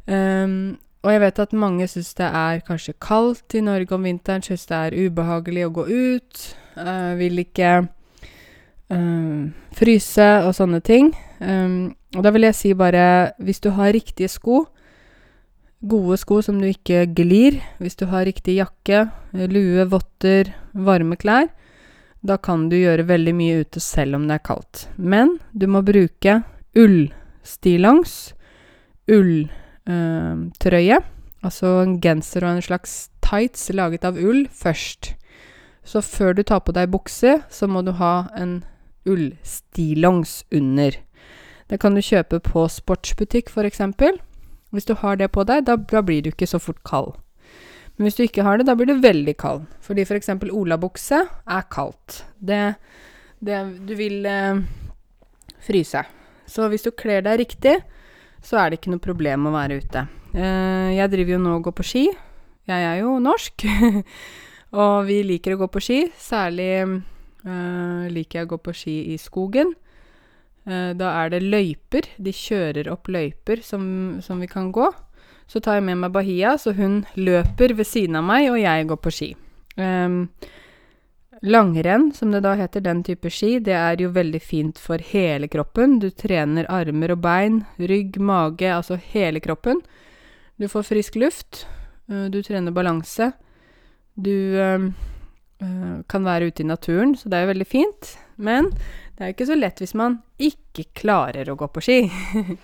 [0.10, 4.42] Um, og jeg vet at mange syns det er kanskje kaldt i Norge om vinteren,
[4.42, 6.46] syns det er ubehagelig å gå ut,
[6.80, 9.42] uh, vil ikke uh,
[9.78, 11.12] fryse og sånne ting.
[11.38, 14.64] Um, og da vil jeg si bare hvis du har riktige sko,
[15.86, 19.04] gode sko som du ikke glir, hvis du har riktig jakke,
[19.36, 21.52] lue, votter, varme klær,
[22.26, 24.88] da kan du gjøre veldig mye ute selv om det er kaldt.
[24.98, 26.40] Men du må bruke
[26.74, 28.34] ullstillongs,
[29.14, 29.46] ull
[29.86, 30.98] trøye.
[31.46, 35.14] Altså en genser og en slags tights laget av ull først.
[35.86, 38.64] Så før du tar på deg bukse, så må du ha en
[39.06, 40.98] ullstillongs under.
[41.70, 43.82] Det kan du kjøpe på sportsbutikk, f.eks.
[44.74, 47.14] Hvis du har det på deg, da, da blir du ikke så fort kald.
[47.96, 49.66] Men hvis du ikke har det, da blir du veldig kald.
[49.86, 50.34] Fordi f.eks.
[50.34, 52.24] For olabukse er kaldt.
[52.42, 52.76] Det,
[53.40, 54.62] det Du vil eh,
[55.64, 56.04] fryse.
[56.46, 57.78] Så hvis du kler deg riktig,
[58.46, 60.06] så er det ikke noe problem å være ute.
[60.36, 62.06] Eh, jeg driver jo nå og går på ski.
[62.70, 63.66] Jeg er jo norsk.
[64.82, 66.00] og vi liker å gå på ski.
[66.20, 69.74] Særlig eh, liker jeg å gå på ski i skogen.
[70.66, 72.10] Eh, da er det løyper.
[72.18, 73.86] De kjører opp løyper som,
[74.26, 74.92] som vi kan gå.
[75.50, 78.88] Så tar jeg med meg Bahia, så hun løper ved siden av meg, og jeg
[78.90, 79.28] går på ski.
[79.78, 80.24] Um,
[81.42, 85.50] langrenn, som det da heter, den type ski, det er jo veldig fint for hele
[85.52, 86.00] kroppen.
[86.00, 89.82] Du trener armer og bein, rygg, mage, altså hele kroppen.
[90.56, 91.66] Du får frisk luft.
[92.12, 93.32] Uh, du trener balanse.
[94.16, 94.88] Du uh,
[96.08, 98.16] kan være ute i naturen, så det er jo veldig fint.
[98.38, 98.72] Men
[99.16, 102.00] det er jo ikke så lett hvis man ikke klarer å gå på ski.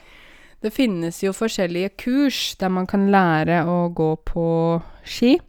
[0.62, 4.44] Det finnes jo forskjellige kurs der man kan lære å gå på
[5.02, 5.40] ski.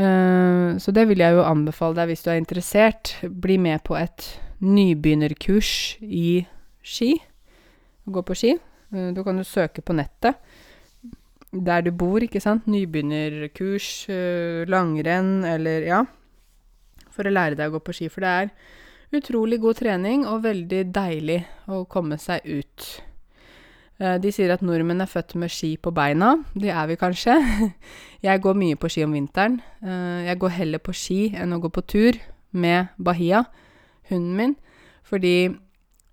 [0.00, 3.14] Uh, så det vil jeg jo anbefale deg hvis du er interessert.
[3.20, 4.26] Bli med på et
[4.64, 6.40] nybegynnerkurs i
[6.80, 7.14] ski.
[8.08, 8.54] Gå på ski.
[8.94, 10.40] Uh, da kan du søke på nettet
[11.50, 12.68] der du bor, ikke sant.
[12.70, 16.04] Nybegynnerkurs, uh, langrenn eller ja.
[17.10, 18.10] For å lære deg å gå på ski.
[18.12, 18.52] For det er
[19.18, 22.90] utrolig god trening og veldig deilig å komme seg ut.
[24.00, 26.32] Eh, de sier at nordmenn er født med ski på beina.
[26.56, 27.36] Det er vi kanskje.
[28.26, 29.60] Jeg går mye på ski om vinteren.
[29.84, 32.18] Eh, jeg går heller på ski enn å gå på tur
[32.52, 33.46] med Bahia,
[34.10, 34.52] hunden min,
[35.08, 35.54] fordi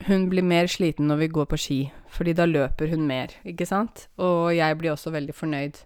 [0.08, 1.80] hun blir mer sliten når vi går på ski.
[2.08, 4.08] Fordi da løper hun mer, ikke sant?
[4.16, 5.82] Og jeg blir også veldig fornøyd.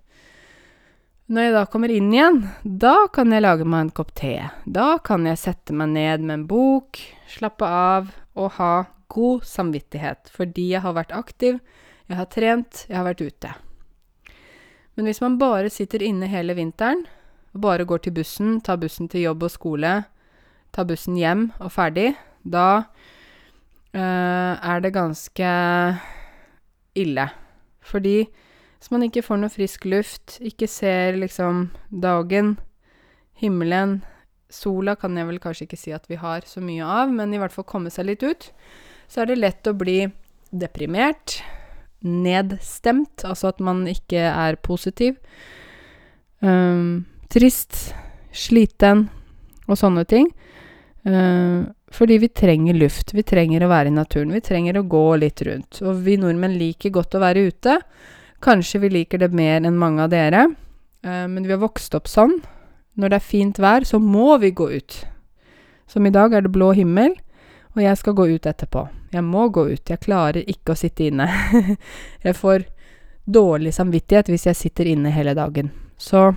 [1.31, 4.35] Når jeg da kommer inn igjen, da kan jeg lage meg en kopp te.
[4.69, 7.01] Da kan jeg sette meg ned med en bok,
[7.33, 8.73] slappe av og ha
[9.11, 11.57] god samvittighet fordi jeg har vært aktiv
[12.11, 13.53] jeg har trent, jeg har vært ute.
[14.95, 17.05] Men hvis man bare sitter inne hele vinteren,
[17.51, 19.93] bare går til bussen, tar bussen til jobb og skole,
[20.75, 22.11] tar bussen hjem og ferdig,
[22.43, 22.83] da
[23.95, 25.51] øh, er det ganske
[26.95, 27.27] ille.
[27.81, 32.57] Fordi hvis man ikke får noe frisk luft, ikke ser liksom dagen,
[33.41, 34.01] himmelen
[34.51, 37.39] Sola kan jeg vel kanskje ikke si at vi har så mye av, men i
[37.39, 38.49] hvert fall komme seg litt ut,
[39.07, 40.01] så er det lett å bli
[40.51, 41.39] deprimert,
[42.01, 45.17] nedstemt, altså at man ikke er positiv.
[46.41, 47.91] Um, trist,
[48.33, 49.07] sliten
[49.67, 50.31] og sånne ting.
[51.05, 55.05] Uh, fordi vi trenger luft, vi trenger å være i naturen, vi trenger å gå
[55.21, 55.81] litt rundt.
[55.83, 57.77] Og vi nordmenn liker godt å være ute.
[58.41, 60.47] Kanskje vi liker det mer enn mange av dere,
[61.05, 62.39] uh, men vi har vokst opp sånn.
[62.99, 65.03] Når det er fint vær, så må vi gå ut.
[65.87, 67.13] Som i dag er det blå himmel.
[67.75, 68.85] Og jeg skal gå ut etterpå.
[69.11, 69.89] Jeg må gå ut.
[69.89, 71.27] Jeg klarer ikke å sitte inne.
[72.25, 72.65] jeg får
[73.25, 75.71] dårlig samvittighet hvis jeg sitter inne hele dagen.
[75.97, 76.31] Så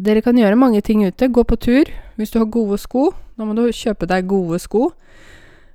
[0.00, 1.28] dere kan gjøre mange ting ute.
[1.28, 1.90] Gå på tur.
[2.16, 4.90] Hvis du har gode sko, da må du kjøpe deg gode sko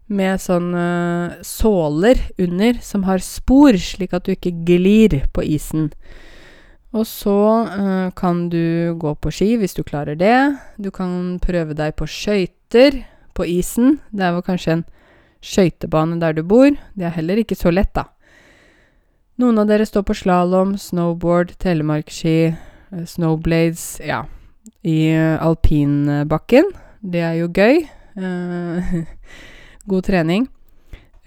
[0.10, 5.92] med sånn uh, såler under som har spor, slik at du ikke glir på isen.
[6.98, 7.38] Og så
[7.70, 10.40] uh, kan du gå på ski hvis du klarer det.
[10.82, 13.04] Du kan prøve deg på skøyter
[13.40, 13.98] på isen.
[14.12, 14.86] Det er vel kanskje en
[15.46, 16.70] skøytebane der du bor.
[16.96, 18.10] Det er heller ikke så lett, da.
[19.40, 24.26] Noen av dere står på slalåm, snowboard, telemarkski, eh, snowblades Ja,
[24.84, 26.74] i eh, alpinbakken.
[27.00, 27.86] Det er jo gøy.
[28.20, 29.06] Uh,
[29.92, 30.50] god trening.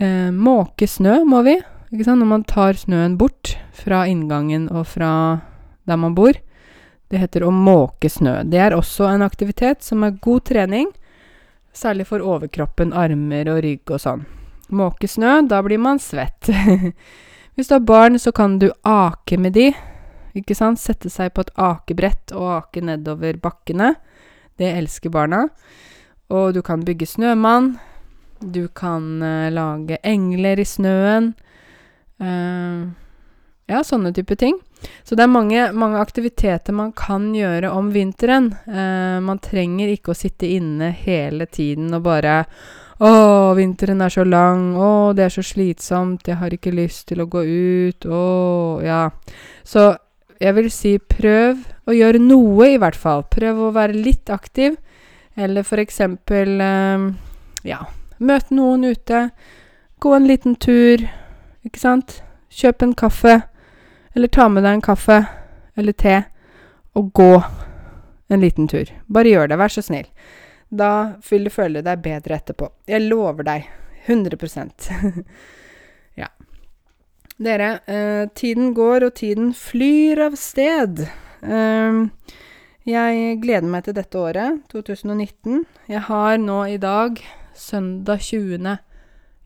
[0.02, 1.52] Måke snø må vi,
[1.92, 5.12] ikke sant, når man tar snøen bort fra inngangen og fra
[5.86, 6.34] der man bor.
[7.12, 8.40] Det heter å måke snø.
[8.48, 10.90] Det er også en aktivitet som er god trening,
[11.72, 14.26] Særlig for overkroppen, armer og rygg og sånn.
[14.72, 16.50] Måke snø, da blir man svett.
[17.56, 19.70] Hvis du har barn, så kan du ake med de.
[20.36, 20.80] Ikke sant?
[20.80, 23.94] Sette seg på et akebrett og ake nedover bakkene.
[24.60, 25.46] Det elsker barna.
[26.32, 27.74] Og du kan bygge snømann.
[28.40, 31.32] Du kan uh, lage engler i snøen.
[32.22, 32.88] Uh,
[33.68, 34.56] ja, sånne type ting.
[35.04, 38.52] Så det er mange, mange, aktiviteter man kan gjøre om vinteren.
[38.66, 42.42] Eh, man trenger ikke å sitte inne hele tiden og bare
[43.02, 43.10] å,
[43.58, 44.72] vinteren er så lang.
[44.78, 46.28] Å, det er så slitsomt.
[46.28, 48.06] Jeg har ikke lyst til å gå ut.
[48.06, 48.22] Å,
[48.84, 49.02] ja.
[49.66, 49.88] Så
[50.42, 53.24] jeg vil si prøv å gjøre noe, i hvert fall.
[53.30, 54.78] Prøv å være litt aktiv.
[55.34, 57.08] Eller for eksempel eh,
[57.66, 57.80] ja,
[58.22, 59.28] møte noen ute.
[60.02, 61.02] Gå en liten tur.
[61.66, 62.20] Ikke sant?
[62.52, 63.40] Kjøp en kaffe.
[64.14, 65.22] Eller ta med deg en kaffe
[65.76, 66.18] eller te
[66.98, 67.32] og gå
[68.32, 68.90] en liten tur.
[69.08, 70.08] Bare gjør det, vær så snill.
[70.72, 70.90] Da
[71.28, 72.68] vil du føle deg bedre etterpå.
[72.88, 73.68] Jeg lover deg.
[74.06, 74.88] 100%
[76.20, 76.28] Ja.
[77.42, 81.04] Dere, eh, tiden går, og tiden flyr av sted.
[81.42, 82.00] Eh,
[82.88, 85.62] jeg gleder meg til dette året, 2019.
[85.88, 87.20] Jeg har nå i dag,
[87.54, 88.76] søndag 20.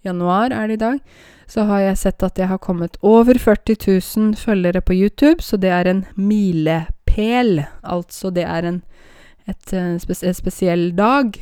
[0.06, 1.00] januar er det i dag,
[1.46, 5.56] så har jeg sett at jeg har kommet over 40 000 følgere på YouTube, så
[5.56, 7.64] det er en milepæl.
[7.82, 8.82] Altså, det er en
[9.46, 11.36] et, eh, spes en spesiell dag.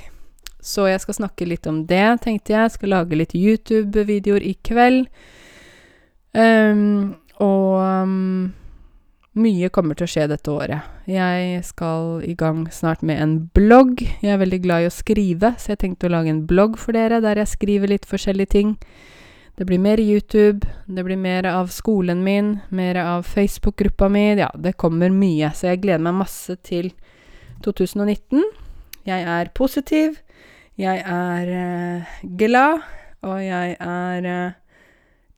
[0.64, 2.72] Så jeg skal snakke litt om det, tenkte jeg.
[2.72, 5.08] Skal lage litt YouTube-videoer i kveld.
[6.34, 8.54] Um, og um,
[9.38, 10.88] mye kommer til å skje dette året.
[11.06, 14.00] Jeg skal i gang snart med en blogg.
[14.24, 16.96] Jeg er veldig glad i å skrive, så jeg tenkte å lage en blogg for
[16.96, 18.76] dere der jeg skriver litt forskjellige ting.
[19.56, 24.34] Det blir mer YouTube, det blir mer av skolen min, mer av Facebook-gruppa mi.
[24.34, 26.90] Ja, det kommer mye, så jeg gleder meg masse til
[27.62, 28.42] 2019.
[29.06, 30.18] Jeg er positiv,
[30.74, 32.82] jeg er eh, glad,
[33.22, 34.58] og jeg er eh,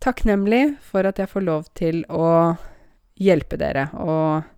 [0.00, 2.56] takknemlig for at jeg får lov til å
[3.20, 4.48] hjelpe dere og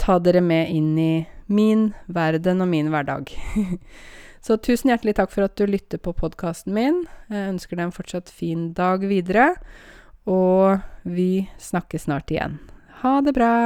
[0.00, 3.28] ta dere med inn i min verden og min hverdag.
[4.46, 7.00] Så tusen hjertelig takk for at du lytter på podkasten min.
[7.32, 9.56] Jeg ønsker deg en fortsatt fin dag videre,
[10.30, 12.60] og vi snakkes snart igjen.
[13.02, 13.56] Ha det bra!